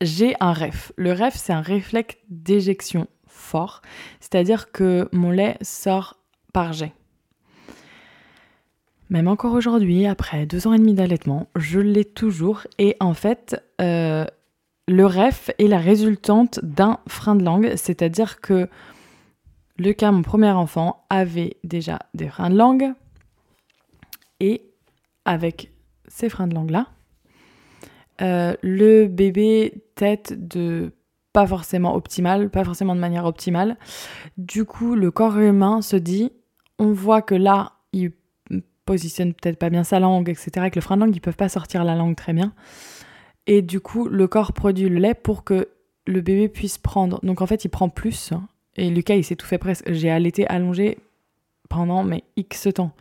J'ai 0.01 0.35
un 0.39 0.53
ref. 0.53 0.91
Le 0.95 1.11
ref, 1.11 1.35
c'est 1.35 1.53
un 1.53 1.61
réflexe 1.61 2.17
d'éjection 2.29 3.07
fort, 3.27 3.81
c'est-à-dire 4.19 4.71
que 4.71 5.09
mon 5.11 5.31
lait 5.31 5.57
sort 5.61 6.17
par 6.53 6.73
jet. 6.73 6.93
Même 9.09 9.27
encore 9.27 9.53
aujourd'hui, 9.53 10.05
après 10.05 10.45
deux 10.45 10.67
ans 10.67 10.73
et 10.73 10.77
demi 10.77 10.93
d'allaitement, 10.93 11.47
je 11.55 11.79
l'ai 11.79 12.05
toujours. 12.05 12.67
Et 12.77 12.97
en 12.99 13.13
fait, 13.13 13.63
euh, 13.81 14.25
le 14.87 15.05
ref 15.05 15.49
est 15.57 15.67
la 15.67 15.79
résultante 15.79 16.59
d'un 16.63 16.99
frein 17.07 17.35
de 17.35 17.43
langue, 17.43 17.73
c'est-à-dire 17.75 18.41
que 18.41 18.69
le 19.77 19.93
cas, 19.93 20.11
mon 20.11 20.23
premier 20.23 20.51
enfant, 20.51 21.05
avait 21.09 21.57
déjà 21.63 21.99
des 22.13 22.27
freins 22.27 22.49
de 22.49 22.57
langue. 22.57 22.93
Et 24.39 24.61
avec 25.25 25.71
ces 26.07 26.29
freins 26.29 26.47
de 26.47 26.55
langue-là, 26.55 26.87
euh, 28.21 28.55
le 28.61 29.07
bébé 29.07 29.83
tête 29.95 30.47
de 30.47 30.91
pas 31.33 31.45
forcément 31.45 31.95
optimal, 31.95 32.49
pas 32.49 32.63
forcément 32.63 32.95
de 32.95 32.99
manière 32.99 33.25
optimale. 33.25 33.77
Du 34.37 34.65
coup, 34.65 34.95
le 34.95 35.11
corps 35.11 35.37
humain 35.37 35.81
se 35.81 35.95
dit, 35.95 36.31
on 36.79 36.91
voit 36.93 37.21
que 37.21 37.35
là, 37.35 37.73
il 37.93 38.11
positionne 38.85 39.33
peut-être 39.33 39.59
pas 39.59 39.69
bien 39.69 39.83
sa 39.83 39.99
langue, 39.99 40.29
etc. 40.29 40.51
Avec 40.55 40.75
le 40.75 40.81
frein 40.81 40.95
de 40.95 41.01
langue, 41.01 41.15
ils 41.15 41.19
peuvent 41.19 41.35
pas 41.35 41.49
sortir 41.49 41.83
la 41.83 41.95
langue 41.95 42.15
très 42.15 42.33
bien. 42.33 42.53
Et 43.45 43.61
du 43.61 43.79
coup, 43.79 44.07
le 44.07 44.27
corps 44.27 44.53
produit 44.53 44.89
le 44.89 44.97
lait 44.97 45.13
pour 45.13 45.43
que 45.43 45.67
le 46.07 46.21
bébé 46.21 46.49
puisse 46.49 46.77
prendre. 46.77 47.19
Donc 47.23 47.41
en 47.41 47.45
fait, 47.45 47.65
il 47.65 47.69
prend 47.69 47.89
plus. 47.89 48.33
Et 48.75 48.89
Lucas, 48.89 49.15
il 49.15 49.23
s'est 49.23 49.35
tout 49.35 49.45
fait 49.45 49.57
presque. 49.57 49.91
J'ai 49.91 50.09
allaité 50.09 50.47
allongé 50.47 50.97
pendant 51.69 52.03
mais 52.03 52.23
X 52.35 52.67
temps. 52.73 52.91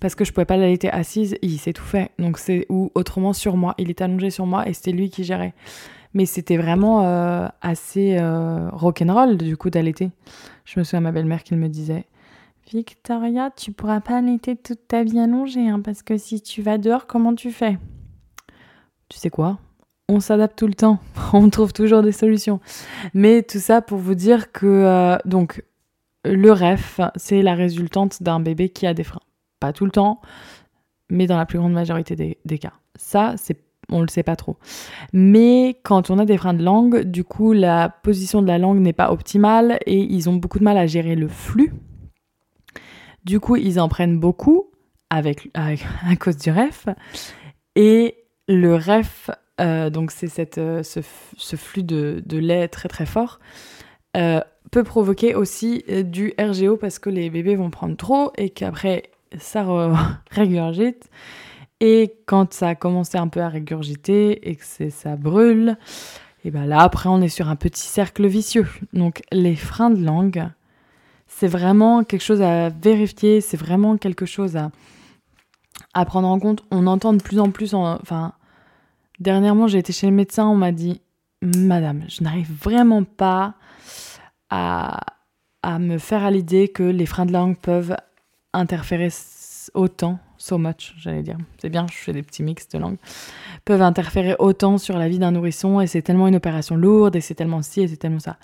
Parce 0.00 0.14
que 0.14 0.24
je 0.24 0.32
pouvais 0.32 0.46
pas 0.46 0.56
l'allaiter 0.56 0.90
assise, 0.90 1.36
il 1.42 1.58
s'est 1.58 1.72
tout 1.72 1.84
fait. 1.84 2.10
Donc 2.18 2.38
c'est 2.38 2.66
ou 2.68 2.90
autrement 2.94 3.32
sur 3.32 3.56
moi. 3.56 3.74
Il 3.78 3.90
est 3.90 4.00
allongé 4.00 4.30
sur 4.30 4.46
moi 4.46 4.66
et 4.68 4.72
c'était 4.72 4.92
lui 4.92 5.10
qui 5.10 5.24
gérait. 5.24 5.52
Mais 6.14 6.26
c'était 6.26 6.56
vraiment 6.56 7.04
euh, 7.04 7.46
assez 7.60 8.16
euh, 8.18 8.68
rock'n'roll 8.70 9.36
du 9.36 9.56
coup 9.56 9.70
d'allaiter. 9.70 10.10
Je 10.64 10.80
me 10.80 10.84
souviens 10.84 11.00
ma 11.00 11.12
belle-mère 11.12 11.44
qui 11.44 11.54
me 11.54 11.68
disait 11.68 12.06
Victoria, 12.72 13.50
tu 13.50 13.72
pourras 13.72 14.00
pas 14.00 14.18
allaiter 14.18 14.54
toute 14.54 14.86
ta 14.86 15.02
vie 15.02 15.18
allongée, 15.18 15.68
hein, 15.68 15.80
parce 15.80 16.02
que 16.02 16.16
si 16.16 16.40
tu 16.40 16.62
vas 16.62 16.78
dehors, 16.78 17.06
comment 17.06 17.34
tu 17.34 17.50
fais? 17.50 17.78
Tu 19.08 19.18
sais 19.18 19.30
quoi? 19.30 19.58
On 20.08 20.20
s'adapte 20.20 20.56
tout 20.56 20.68
le 20.68 20.74
temps, 20.74 20.98
on 21.32 21.50
trouve 21.50 21.72
toujours 21.72 22.02
des 22.02 22.12
solutions. 22.12 22.60
Mais 23.12 23.42
tout 23.42 23.58
ça 23.58 23.82
pour 23.82 23.98
vous 23.98 24.14
dire 24.14 24.52
que 24.52 24.66
euh, 24.66 25.18
donc 25.24 25.64
le 26.24 26.52
REF, 26.52 27.00
c'est 27.16 27.42
la 27.42 27.54
résultante 27.54 28.22
d'un 28.22 28.40
bébé 28.40 28.68
qui 28.68 28.86
a 28.86 28.94
des 28.94 29.04
freins. 29.04 29.20
Pas 29.58 29.72
tout 29.72 29.84
le 29.84 29.90
temps, 29.90 30.20
mais 31.10 31.26
dans 31.26 31.36
la 31.36 31.46
plus 31.46 31.58
grande 31.58 31.72
majorité 31.72 32.16
des, 32.44 32.58
cas. 32.58 32.72
Ça, 32.96 33.34
c'est 33.36 33.58
on 33.92 34.02
le 34.02 34.08
sait 34.08 34.22
pas 34.22 34.36
trop. 34.36 34.56
Mais 35.12 35.80
quand 35.82 36.10
on 36.10 36.18
a 36.18 36.24
des 36.24 36.36
freins 36.36 36.54
de 36.54 36.62
langue, 36.62 37.00
du 37.00 37.24
coup, 37.24 37.52
la 37.52 37.88
position 37.88 38.40
de 38.40 38.46
la 38.46 38.56
langue 38.56 38.78
n'est 38.78 38.92
pas 38.92 39.10
optimale 39.10 39.78
et 39.84 39.98
ils 39.98 40.28
ont 40.28 40.36
beaucoup 40.36 40.60
de 40.60 40.64
mal 40.64 40.78
à 40.78 40.86
gérer 40.86 41.16
le 41.16 41.26
flux. 41.26 41.72
Du 43.24 43.40
coup, 43.40 43.56
ils 43.56 43.80
en 43.80 43.88
prennent 43.88 44.20
beaucoup 44.20 44.70
avec, 45.10 45.50
à 45.54 46.16
cause 46.18 46.36
du 46.36 46.50
ref. 46.52 46.86
Et 47.74 48.14
le 48.48 48.76
ref, 48.76 49.30
euh, 49.60 49.90
donc 49.90 50.10
c'est 50.10 50.28
cette, 50.28 50.58
euh, 50.58 50.82
ce, 50.82 51.56
flux 51.56 51.82
de, 51.82 52.22
lait 52.30 52.68
très 52.68 52.88
très 52.88 53.06
fort, 53.06 53.40
euh, 54.16 54.40
peut 54.70 54.84
provoquer 54.84 55.34
aussi 55.34 55.84
du 56.04 56.32
RGO 56.38 56.76
parce 56.76 56.98
que 56.98 57.10
les 57.10 57.30
bébés 57.30 57.56
vont 57.56 57.70
prendre 57.70 57.96
trop 57.96 58.32
et 58.36 58.50
qu'après 58.50 59.10
ça 59.38 59.64
régurgite. 60.30 61.08
Et 61.80 62.14
quand 62.26 62.52
ça 62.52 62.68
a 62.68 62.74
commencé 62.74 63.16
un 63.16 63.28
peu 63.28 63.40
à 63.40 63.48
régurgiter 63.48 64.50
et 64.50 64.56
que 64.56 64.90
ça 64.90 65.16
brûle, 65.16 65.78
et 66.44 66.50
ben 66.50 66.66
là 66.66 66.80
après 66.80 67.08
on 67.08 67.22
est 67.22 67.28
sur 67.28 67.48
un 67.48 67.56
petit 67.56 67.86
cercle 67.86 68.26
vicieux. 68.26 68.66
Donc 68.92 69.22
les 69.32 69.56
freins 69.56 69.90
de 69.90 70.04
langue, 70.04 70.46
c'est 71.26 71.48
vraiment 71.48 72.04
quelque 72.04 72.22
chose 72.22 72.42
à 72.42 72.68
vérifier, 72.68 73.40
c'est 73.40 73.56
vraiment 73.56 73.96
quelque 73.96 74.26
chose 74.26 74.56
à, 74.56 74.70
à 75.94 76.04
prendre 76.04 76.28
en 76.28 76.38
compte. 76.38 76.64
On 76.70 76.86
entend 76.86 77.14
de 77.14 77.22
plus 77.22 77.40
en 77.40 77.50
plus, 77.50 77.72
enfin, 77.72 78.34
dernièrement 79.18 79.66
j'ai 79.66 79.78
été 79.78 79.92
chez 79.94 80.06
le 80.06 80.12
médecin, 80.12 80.46
on 80.46 80.56
m'a 80.56 80.72
dit, 80.72 81.00
Madame, 81.42 82.04
je 82.08 82.22
n'arrive 82.22 82.52
vraiment 82.52 83.04
pas 83.04 83.54
à, 84.50 85.00
à 85.62 85.78
me 85.78 85.98
faire 85.98 86.22
à 86.22 86.30
l'idée 86.30 86.68
que 86.68 86.82
les 86.82 87.06
freins 87.06 87.26
de 87.26 87.32
langue 87.32 87.56
peuvent 87.56 87.96
interférer 88.52 89.08
autant 89.74 90.18
so 90.40 90.58
much, 90.58 90.94
j'allais 90.98 91.22
dire. 91.22 91.36
C'est 91.58 91.68
bien, 91.68 91.86
je 91.90 91.96
fais 91.96 92.12
des 92.12 92.22
petits 92.22 92.42
mix 92.42 92.68
de 92.68 92.78
langues. 92.78 92.96
Peuvent 93.64 93.82
interférer 93.82 94.34
autant 94.38 94.78
sur 94.78 94.98
la 94.98 95.08
vie 95.08 95.18
d'un 95.18 95.30
nourrisson 95.32 95.80
et 95.80 95.86
c'est 95.86 96.02
tellement 96.02 96.28
une 96.28 96.36
opération 96.36 96.76
lourde 96.76 97.16
et 97.16 97.20
c'est 97.20 97.34
tellement 97.34 97.62
ci 97.62 97.82
et 97.82 97.88
c'est 97.88 97.96
tellement 97.96 98.20
ça. 98.20 98.38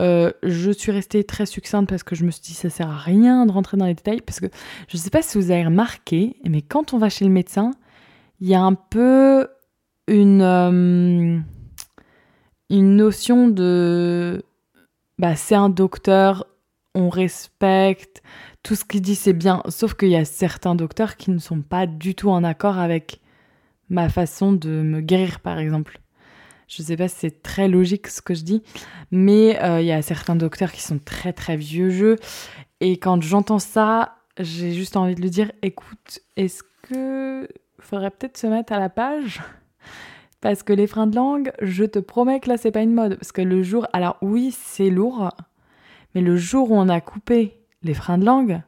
Euh, 0.00 0.32
je 0.42 0.70
suis 0.70 0.92
restée 0.92 1.24
très 1.24 1.44
succincte 1.44 1.88
parce 1.88 2.02
que 2.02 2.14
je 2.14 2.24
me 2.24 2.30
suis 2.30 2.40
dit 2.40 2.54
ça 2.54 2.70
sert 2.70 2.88
à 2.88 2.96
rien 2.96 3.44
de 3.44 3.52
rentrer 3.52 3.76
dans 3.76 3.84
les 3.84 3.94
détails 3.94 4.22
parce 4.22 4.40
que 4.40 4.46
je 4.88 4.96
ne 4.96 5.02
sais 5.02 5.10
pas 5.10 5.22
si 5.22 5.36
vous 5.36 5.50
avez 5.50 5.64
remarqué, 5.64 6.36
mais 6.48 6.62
quand 6.62 6.94
on 6.94 6.98
va 6.98 7.10
chez 7.10 7.24
le 7.24 7.30
médecin, 7.30 7.72
il 8.40 8.48
y 8.48 8.54
a 8.54 8.62
un 8.62 8.74
peu 8.74 9.48
une, 10.06 10.40
euh, 10.40 11.38
une 12.70 12.96
notion 12.96 13.48
de 13.48 14.42
bah, 15.18 15.36
c'est 15.36 15.54
un 15.54 15.68
docteur, 15.68 16.46
on 16.94 17.10
respecte, 17.10 18.22
tout 18.62 18.74
ce 18.74 18.84
qu'il 18.84 19.02
dit 19.02 19.14
c'est 19.14 19.32
bien, 19.32 19.62
sauf 19.68 19.94
qu'il 19.94 20.08
y 20.08 20.16
a 20.16 20.24
certains 20.24 20.74
docteurs 20.74 21.16
qui 21.16 21.30
ne 21.30 21.38
sont 21.38 21.60
pas 21.60 21.86
du 21.86 22.14
tout 22.14 22.30
en 22.30 22.44
accord 22.44 22.78
avec 22.78 23.20
ma 23.90 24.08
façon 24.08 24.52
de 24.52 24.70
me 24.70 25.00
guérir 25.00 25.40
par 25.40 25.58
exemple. 25.58 26.00
Je 26.68 26.82
sais 26.82 26.96
pas 26.96 27.08
si 27.08 27.16
c'est 27.18 27.42
très 27.42 27.66
logique 27.66 28.06
ce 28.06 28.22
que 28.22 28.32
je 28.32 28.44
dis, 28.44 28.62
mais 29.10 29.60
euh, 29.60 29.80
il 29.80 29.86
y 29.86 29.92
a 29.92 30.02
certains 30.02 30.36
docteurs 30.36 30.70
qui 30.70 30.82
sont 30.82 31.00
très 31.00 31.32
très 31.32 31.56
vieux 31.56 31.90
jeux. 31.90 32.16
Et 32.78 32.96
quand 32.96 33.20
j'entends 33.20 33.58
ça, 33.58 34.18
j'ai 34.38 34.72
juste 34.72 34.96
envie 34.96 35.16
de 35.16 35.20
lui 35.20 35.30
dire 35.30 35.50
écoute, 35.62 36.20
est-ce 36.36 36.62
que 36.82 37.48
faudrait 37.80 38.10
peut-être 38.10 38.38
se 38.38 38.46
mettre 38.46 38.72
à 38.72 38.78
la 38.78 38.88
page? 38.88 39.40
Parce 40.40 40.62
que 40.62 40.72
les 40.72 40.86
freins 40.86 41.06
de 41.06 41.16
langue, 41.16 41.52
je 41.60 41.84
te 41.84 41.98
promets 41.98 42.40
que 42.40 42.48
là 42.48 42.56
c'est 42.56 42.70
pas 42.70 42.82
une 42.82 42.94
mode 42.94 43.16
parce 43.16 43.32
que 43.32 43.42
le 43.42 43.62
jour 43.62 43.86
alors 43.92 44.16
oui, 44.22 44.54
c'est 44.56 44.90
lourd, 44.90 45.30
mais 46.14 46.20
le 46.20 46.36
jour 46.36 46.70
où 46.70 46.76
on 46.76 46.88
a 46.88 47.00
coupé 47.00 47.58
les 47.82 47.94
freins 47.94 48.18
de 48.18 48.24
langue, 48.24 48.62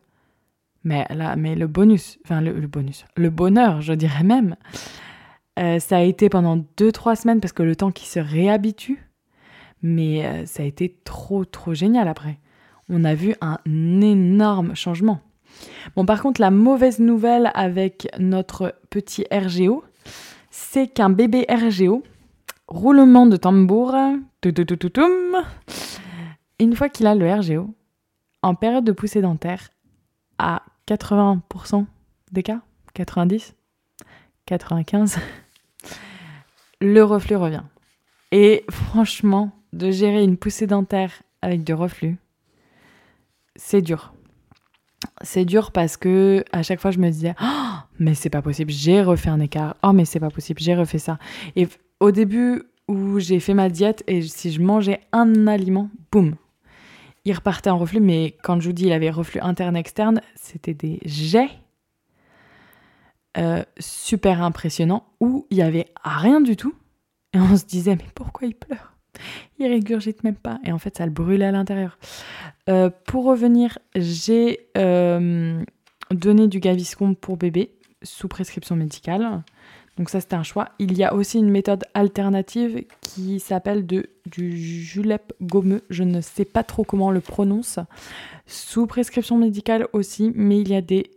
mais 0.85 1.07
là, 1.11 1.37
mais 1.37 1.55
le 1.55 1.67
bonus, 1.67 2.19
enfin 2.25 2.41
le, 2.41 2.53
bonus, 2.67 3.05
le 3.17 3.31
bonheur, 3.31 3.81
je 3.83 3.93
dirais 3.93 4.25
même, 4.25 4.57
euh, 5.59 5.79
ça 5.79 5.99
a 5.99 6.03
été 6.03 6.29
pendant 6.29 6.57
2-3 6.79 7.17
semaines 7.17 7.41
parce 7.41 7.53
que 7.53 7.63
le 7.63 7.77
temps 7.77 7.93
qui 7.93 8.07
se 8.07 8.19
réhabitue, 8.19 9.07
mais 9.83 10.25
euh, 10.25 10.47
ça 10.47 10.63
a 10.63 10.67
été 10.67 10.97
trop 11.05 11.45
trop 11.45 11.75
génial 11.75 12.09
après. 12.09 12.39
On 12.89 13.05
a 13.05 13.15
vu 13.15 13.35
un 13.41 13.59
énorme 13.67 14.75
changement. 14.75 15.21
Bon, 15.97 16.05
par 16.05 16.23
contre, 16.23 16.41
la 16.41 16.51
mauvaise 16.51 16.99
nouvelle 16.99 17.51
avec 17.55 18.09
notre 18.19 18.75
petit 18.91 19.25
RGO, 19.31 19.85
c'est 20.73 20.89
qu'un 20.89 21.11
bébé 21.11 21.45
RGO, 21.51 22.03
roulement 22.67 23.27
de 23.27 23.37
tambour, 23.37 23.95
une 26.59 26.75
fois 26.75 26.89
qu'il 26.89 27.07
a 27.07 27.15
le 27.15 27.31
RGO, 27.31 27.75
en 28.41 28.55
période 28.55 28.85
de 28.85 28.93
poussée 28.93 29.21
dentaire, 29.21 29.69
à 30.39 30.63
80% 30.89 31.85
des 32.31 32.43
cas, 32.43 32.63
90, 32.95 33.55
95, 34.47 35.19
le 36.81 37.05
reflux 37.05 37.37
revient. 37.37 37.65
Et 38.31 38.65
franchement, 38.71 39.53
de 39.75 39.91
gérer 39.91 40.25
une 40.25 40.39
poussée 40.39 40.67
dentaire 40.67 41.23
avec 41.43 41.65
du 41.65 41.75
reflux, 41.75 42.17
c'est 43.57 43.83
dur. 43.83 44.15
C'est 45.21 45.45
dur 45.45 45.71
parce 45.71 45.99
que 45.99 46.47
à 46.51 46.63
chaque 46.63 46.81
fois 46.81 46.93
je 46.93 46.99
me 46.99 47.11
disais 47.11 47.35
oh, 47.43 47.72
mais 47.99 48.15
c'est 48.15 48.31
pas 48.31 48.43
possible, 48.43 48.71
j'ai 48.71 49.03
refait 49.03 49.31
un 49.31 49.41
écart. 49.41 49.77
Oh 49.83 49.93
mais 49.93 50.05
c'est 50.05 50.21
pas 50.21 50.31
possible, 50.31 50.61
j'ai 50.61 50.75
refait 50.75 50.99
ça. 50.99 51.19
Et 51.57 51.69
au 52.01 52.11
début 52.11 52.63
où 52.89 53.19
j'ai 53.19 53.41
fait 53.41 53.55
ma 53.55 53.69
diète 53.69 54.03
et 54.07 54.23
si 54.23 54.53
je 54.53 54.61
mangeais 54.61 55.01
un 55.13 55.47
aliment, 55.47 55.91
boum, 56.11 56.35
il 57.25 57.33
repartait 57.33 57.71
en 57.71 57.79
reflux, 57.79 58.01
mais 58.01 58.37
quand 58.43 58.61
je 58.61 58.67
vous 58.67 58.73
dis 58.73 58.87
il 58.87 58.93
avait 58.93 59.11
reflux 59.11 59.41
interne-externe, 59.41 60.21
c'était 60.35 60.75
des 60.75 60.99
jets 61.05 61.51
euh, 63.39 63.63
super 63.79 64.43
impressionnants 64.43 65.07
où 65.21 65.47
il 65.51 65.57
y 65.57 65.63
avait 65.63 65.87
rien 66.05 66.41
du 66.41 66.57
tout. 66.57 66.75
Et 67.33 67.39
on 67.39 67.57
se 67.57 67.65
disait, 67.65 67.97
mais 67.97 68.07
pourquoi 68.15 68.47
il 68.47 68.55
pleure? 68.55 68.93
Il 69.59 69.67
régurgite 69.67 70.23
même 70.23 70.37
pas. 70.37 70.59
Et 70.65 70.73
en 70.73 70.79
fait, 70.79 70.99
ça 70.99 71.07
le 71.07 71.13
brûlait 71.13 71.47
à 71.47 71.53
l'intérieur. 71.53 71.99
Euh, 72.69 72.91
pour 73.07 73.25
revenir, 73.25 73.79
j'ai 73.95 74.69
euh, 74.77 75.63
donné 76.11 76.47
du 76.47 76.61
Gaviscon 76.61 77.15
pour 77.15 77.39
bébé 77.39 77.73
sous 78.03 78.29
prescription 78.29 78.77
médicale. 78.77 79.43
Donc 79.99 80.09
ça, 80.09 80.21
c'était 80.21 80.37
un 80.37 80.43
choix. 80.43 80.71
Il 80.79 80.97
y 80.97 81.05
a 81.05 81.15
aussi 81.15 81.39
une 81.39 81.51
méthode 81.51 81.85
alternative 81.95 82.85
qui 83.03 83.41
s'appelle 83.41 83.87
du 83.87 84.07
julep 84.57 85.33
gommeux. 85.43 85.83
Je 85.91 86.03
ne 86.03 86.21
sais 86.21 86.47
pas 86.47 86.65
trop 86.65 86.85
comment 86.85 87.09
on 87.09 87.11
le 87.11 87.21
prononce. 87.21 87.79
Sous 88.47 88.87
prescription 88.87 89.37
médicale 89.37 89.87
aussi, 89.93 90.33
mais 90.35 90.61
il 90.61 90.71
y 90.71 90.75
a 90.75 90.81
des 90.81 91.11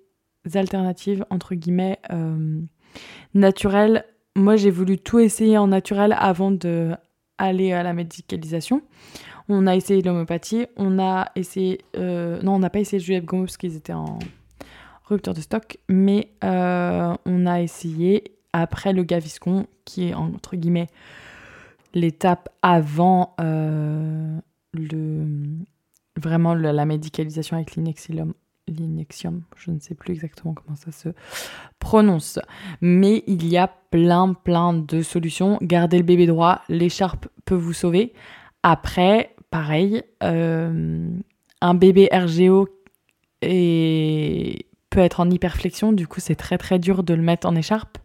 alternatives, 0.53 1.25
entre 1.29 1.55
guillemets, 1.55 1.99
euh, 2.11 2.61
Naturel, 3.33 4.05
moi 4.35 4.55
j'ai 4.55 4.71
voulu 4.71 4.97
tout 4.97 5.19
essayer 5.19 5.57
en 5.57 5.67
naturel 5.67 6.15
avant 6.17 6.51
de 6.51 6.91
aller 7.37 7.73
à 7.73 7.83
la 7.83 7.93
médicalisation. 7.93 8.81
On 9.49 9.67
a 9.67 9.75
essayé 9.75 10.01
l'homéopathie, 10.01 10.65
on 10.77 10.97
a 10.99 11.31
essayé... 11.35 11.81
Euh, 11.97 12.41
non, 12.41 12.55
on 12.55 12.59
n'a 12.59 12.69
pas 12.69 12.79
essayé 12.79 12.99
le 12.99 13.05
Juliette 13.05 13.25
Gomo 13.25 13.43
parce 13.43 13.57
qu'ils 13.57 13.75
étaient 13.75 13.93
en 13.93 14.17
rupture 15.05 15.33
de 15.33 15.41
stock, 15.41 15.77
mais 15.87 16.29
euh, 16.43 17.15
on 17.25 17.45
a 17.45 17.61
essayé 17.61 18.35
après 18.53 18.93
le 18.93 19.03
Gaviscon, 19.03 19.67
qui 19.85 20.09
est 20.09 20.13
entre 20.13 20.55
guillemets 20.55 20.87
l'étape 21.93 22.49
avant 22.61 23.35
euh, 23.39 24.37
le, 24.73 25.25
vraiment 26.17 26.53
la 26.53 26.85
médicalisation 26.85 27.57
avec 27.57 27.75
l'inexium. 27.75 28.33
L'inexium, 28.67 29.43
je 29.57 29.69
ne 29.69 29.79
sais 29.79 29.93
plus 29.93 30.13
exactement 30.13 30.55
comment 30.55 30.75
ça 30.75 30.91
se 30.91 31.09
prononce. 31.77 32.39
Mais 32.81 33.23
il 33.27 33.47
y 33.47 33.57
a 33.57 33.67
plein, 33.67 34.33
plein 34.33 34.73
de 34.73 35.03
solutions. 35.03 35.59
Gardez 35.61 35.97
le 35.97 36.03
bébé 36.03 36.25
droit, 36.25 36.61
l'écharpe 36.67 37.27
peut 37.45 37.55
vous 37.55 37.73
sauver. 37.73 38.13
Après, 38.63 39.35
pareil, 39.51 40.01
euh, 40.23 41.07
un 41.61 41.73
bébé 41.75 42.09
RGO 42.11 42.67
et 43.43 44.65
peut 44.95 45.01
être 45.01 45.19
en 45.19 45.29
hyperflexion, 45.29 45.91
du 45.91 46.07
coup 46.07 46.21
c'est 46.21 46.35
très 46.35 46.57
très 46.57 46.79
dur 46.79 47.03
de 47.03 47.13
le 47.13 47.21
mettre 47.21 47.47
en 47.47 47.55
écharpe. 47.55 47.97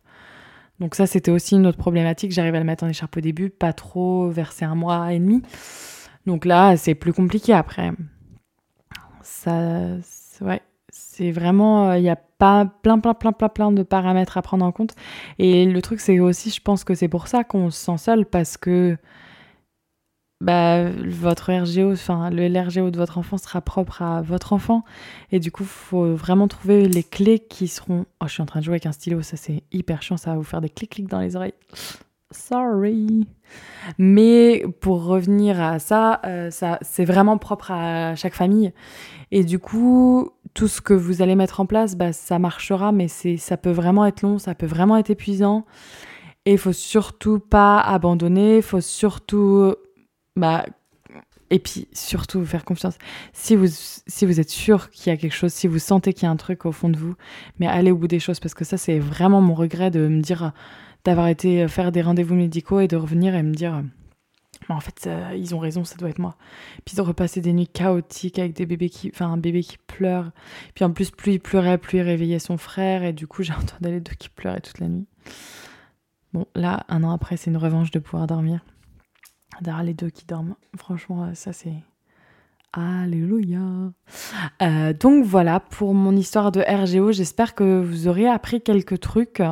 Donc 0.81 0.96
ça 0.96 1.07
c'était 1.07 1.31
aussi 1.31 1.55
une 1.55 1.68
autre 1.68 1.79
problématique, 1.79 2.33
j'arrive 2.33 2.57
à 2.57 2.59
le 2.59 2.64
mettre 2.64 2.83
en 2.83 2.88
écharpe 2.88 3.16
au 3.16 3.20
début, 3.20 3.48
pas 3.48 3.72
trop 3.72 4.29
verser 4.29 4.64
un 4.64 4.74
mois 4.74 5.12
et 5.12 5.20
demi. 5.20 5.40
Donc 6.26 6.44
là 6.44 6.76
c'est 6.76 6.96
plus 6.96 7.12
compliqué 7.12 7.53
après. 7.53 7.92
Ça, 9.22 9.81
ouais, 10.40 10.61
c'est 10.88 11.31
vraiment, 11.31 11.92
il 11.92 12.03
y 12.03 12.09
a 12.11 12.16
pas 12.16 12.66
plein 12.83 12.98
plein 12.98 13.14
plein 13.14 13.33
plein 13.33 13.48
plein 13.48 13.70
de 13.70 13.85
paramètres 13.85 14.37
à 14.37 14.42
prendre 14.42 14.64
en 14.64 14.72
compte. 14.72 14.96
Et 15.38 15.66
le 15.66 15.81
truc 15.83 16.00
c'est 16.00 16.18
aussi, 16.18 16.50
je 16.50 16.61
pense 16.61 16.83
que 16.83 16.94
c'est 16.96 17.09
pour 17.09 17.29
ça 17.29 17.44
qu'on 17.44 17.70
se 17.70 17.79
sent 17.79 17.98
seul 17.98 18.26
parce 18.26 18.57
que 18.57 18.96
bah, 20.40 20.90
votre 20.90 21.53
RGO, 21.53 21.92
enfin 21.92 22.31
le 22.31 22.48
LRGO 22.48 22.90
de 22.90 22.96
votre 22.96 23.18
enfant 23.18 23.37
sera 23.37 23.61
propre 23.61 24.03
à 24.03 24.22
votre 24.22 24.53
enfant. 24.53 24.85
Et 25.33 25.38
du 25.38 25.53
coup, 25.53 25.64
il 25.64 25.68
faut 25.68 26.14
vraiment 26.14 26.48
trouver 26.48 26.88
les 26.88 27.03
clés 27.03 27.38
qui 27.38 27.68
seront. 27.68 28.07
Oh, 28.20 28.26
je 28.26 28.33
suis 28.33 28.42
en 28.42 28.46
train 28.46 28.61
de 28.61 28.64
jouer 28.64 28.74
avec 28.74 28.87
un 28.87 28.92
stylo, 28.92 29.22
ça 29.22 29.37
c'est 29.37 29.62
hyper 29.72 30.03
chiant, 30.03 30.16
ça 30.16 30.31
va 30.31 30.37
vous 30.37 30.42
faire 30.42 30.61
des 30.61 30.70
clics-clics 30.70 31.09
dans 31.09 31.20
les 31.20 31.37
oreilles. 31.37 31.55
Sorry. 32.31 33.26
Mais 33.98 34.64
pour 34.81 35.05
revenir 35.05 35.61
à 35.61 35.79
ça, 35.81 36.20
euh, 36.24 36.50
ça 36.50 36.79
c'est 36.81 37.05
vraiment 37.05 37.37
propre 37.38 37.72
à 37.72 38.14
chaque 38.14 38.35
famille. 38.35 38.72
Et 39.33 39.44
du 39.44 39.59
coup, 39.59 40.31
tout 40.55 40.68
ce 40.68 40.81
que 40.81 40.94
vous 40.94 41.22
allez 41.22 41.35
mettre 41.35 41.61
en 41.61 41.66
place, 41.66 41.96
bah, 41.96 42.12
ça 42.12 42.38
marchera, 42.38 42.92
mais 42.92 43.09
c'est, 43.09 43.37
ça 43.37 43.57
peut 43.57 43.70
vraiment 43.70 44.07
être 44.07 44.22
long, 44.22 44.38
ça 44.38 44.55
peut 44.55 44.66
vraiment 44.66 44.96
être 44.96 45.11
épuisant. 45.11 45.66
Et 46.46 46.53
il 46.53 46.59
faut 46.59 46.72
surtout 46.72 47.38
pas 47.40 47.81
abandonner, 47.81 48.57
il 48.57 48.62
faut 48.62 48.81
surtout 48.81 49.74
bah, 50.36 50.64
et 51.50 51.58
puis 51.58 51.88
surtout 51.92 52.44
faire 52.44 52.64
confiance. 52.64 52.96
Si 53.32 53.56
vous, 53.56 53.66
si 53.68 54.24
vous 54.24 54.40
êtes 54.40 54.50
sûr 54.50 54.90
qu'il 54.90 55.12
y 55.12 55.14
a 55.14 55.16
quelque 55.16 55.34
chose, 55.34 55.52
si 55.52 55.66
vous 55.66 55.78
sentez 55.78 56.12
qu'il 56.12 56.24
y 56.24 56.26
a 56.26 56.30
un 56.30 56.36
truc 56.36 56.64
au 56.64 56.72
fond 56.72 56.88
de 56.88 56.96
vous, 56.96 57.16
mais 57.58 57.66
allez 57.66 57.90
au 57.90 57.96
bout 57.96 58.08
des 58.08 58.20
choses 58.20 58.40
parce 58.40 58.54
que 58.54 58.64
ça 58.64 58.78
c'est 58.78 58.98
vraiment 58.98 59.40
mon 59.40 59.54
regret 59.54 59.90
de 59.90 60.06
me 60.06 60.20
dire 60.20 60.52
d'avoir 61.04 61.28
été 61.28 61.66
faire 61.68 61.92
des 61.92 62.02
rendez-vous 62.02 62.34
médicaux 62.34 62.80
et 62.80 62.88
de 62.88 62.96
revenir 62.96 63.34
et 63.34 63.42
me 63.42 63.52
dire 63.52 63.82
bah, 64.68 64.76
en 64.76 64.80
fait 64.80 65.08
ils 65.36 65.54
ont 65.54 65.58
raison, 65.58 65.84
ça 65.84 65.96
doit 65.96 66.08
être 66.08 66.20
moi. 66.20 66.36
Puis 66.84 66.96
de 66.96 67.02
repasser 67.02 67.40
des 67.40 67.52
nuits 67.52 67.68
chaotiques 67.68 68.38
avec 68.38 68.52
des 68.54 68.66
bébés 68.66 68.88
qui, 68.88 69.10
enfin 69.12 69.26
un 69.26 69.36
bébé 69.36 69.62
qui 69.62 69.78
pleure. 69.78 70.30
Puis 70.74 70.84
en 70.84 70.92
plus 70.92 71.10
plus 71.10 71.34
il 71.34 71.40
pleurait, 71.40 71.78
plus 71.78 71.98
il 71.98 72.02
réveillait 72.02 72.38
son 72.38 72.58
frère 72.58 73.02
et 73.02 73.12
du 73.12 73.26
coup 73.26 73.42
j'ai 73.42 73.54
entendu 73.54 73.90
les 73.90 74.00
deux 74.00 74.14
qui 74.14 74.28
pleuraient 74.28 74.60
toute 74.60 74.78
la 74.78 74.86
nuit. 74.86 75.06
Bon 76.32 76.46
là 76.54 76.84
un 76.88 77.02
an 77.02 77.10
après 77.10 77.36
c'est 77.36 77.50
une 77.50 77.56
revanche 77.56 77.90
de 77.90 77.98
pouvoir 77.98 78.28
dormir 78.28 78.60
d'ailleurs 79.60 79.82
les 79.82 79.94
deux 79.94 80.10
qui 80.10 80.26
dorment. 80.26 80.54
Franchement, 80.76 81.24
euh, 81.24 81.34
ça 81.34 81.52
c'est. 81.52 81.74
Alléluia. 82.72 83.58
Euh, 84.62 84.92
donc 84.92 85.24
voilà 85.24 85.58
pour 85.58 85.92
mon 85.92 86.16
histoire 86.16 86.52
de 86.52 86.60
RGO. 86.60 87.10
J'espère 87.10 87.56
que 87.56 87.80
vous 87.80 88.06
aurez 88.06 88.28
appris 88.28 88.60
quelques 88.60 89.00
trucs. 89.00 89.42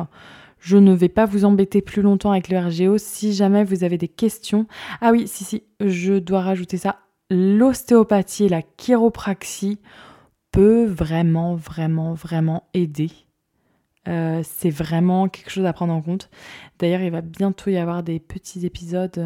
Je 0.59 0.77
ne 0.77 0.93
vais 0.93 1.09
pas 1.09 1.25
vous 1.25 1.43
embêter 1.43 1.81
plus 1.81 2.01
longtemps 2.01 2.31
avec 2.31 2.47
le 2.47 2.57
RGO. 2.57 2.97
Si 2.97 3.33
jamais 3.33 3.65
vous 3.65 3.83
avez 3.83 3.97
des 3.97 4.07
questions. 4.07 4.67
Ah 5.01 5.11
oui, 5.11 5.27
si, 5.27 5.43
si, 5.43 5.63
je 5.81 6.13
dois 6.13 6.41
rajouter 6.41 6.77
ça. 6.77 6.99
L'ostéopathie 7.29 8.45
et 8.45 8.49
la 8.49 8.61
chiropraxie 8.61 9.79
peut 10.51 10.85
vraiment, 10.85 11.55
vraiment, 11.55 12.13
vraiment 12.13 12.63
aider. 12.73 13.11
Euh, 14.07 14.41
c'est 14.43 14.69
vraiment 14.69 15.27
quelque 15.27 15.51
chose 15.51 15.65
à 15.65 15.73
prendre 15.73 15.93
en 15.93 16.01
compte. 16.01 16.29
D'ailleurs, 16.79 17.01
il 17.01 17.11
va 17.11 17.21
bientôt 17.21 17.69
y 17.69 17.77
avoir 17.77 18.01
des 18.01 18.19
petits 18.19 18.65
épisodes 18.65 19.21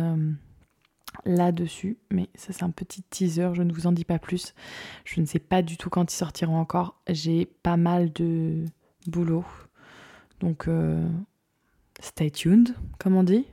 là-dessus. 1.26 1.98
Mais 2.12 2.30
ça, 2.36 2.54
c'est 2.54 2.64
un 2.64 2.70
petit 2.70 3.04
teaser, 3.04 3.50
je 3.54 3.64
ne 3.64 3.74
vous 3.74 3.88
en 3.88 3.92
dis 3.92 4.06
pas 4.06 4.20
plus. 4.20 4.54
Je 5.06 5.22
ne 5.22 5.26
sais 5.26 5.40
pas 5.40 5.62
du 5.62 5.78
tout 5.78 5.90
quand 5.90 6.12
ils 6.12 6.16
sortiront 6.16 6.58
encore. 6.58 7.00
J'ai 7.08 7.46
pas 7.46 7.78
mal 7.78 8.12
de 8.14 8.66
boulot. 9.08 9.46
Donc, 10.40 10.68
euh, 10.68 11.08
stay 12.00 12.32
tuned, 12.32 12.76
comme 13.00 13.16
on 13.16 13.24
dit. 13.24 13.46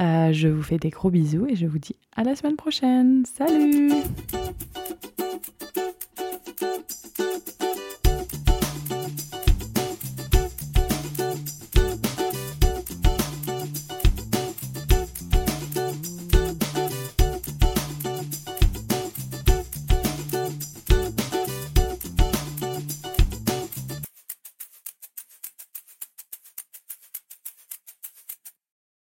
Euh, 0.00 0.32
je 0.32 0.48
vous 0.48 0.62
fais 0.62 0.78
des 0.78 0.90
gros 0.90 1.10
bisous 1.10 1.46
et 1.46 1.56
je 1.56 1.66
vous 1.66 1.78
dis 1.78 1.96
à 2.16 2.24
la 2.24 2.34
semaine 2.34 2.56
prochaine. 2.56 3.24
Salut 3.26 3.92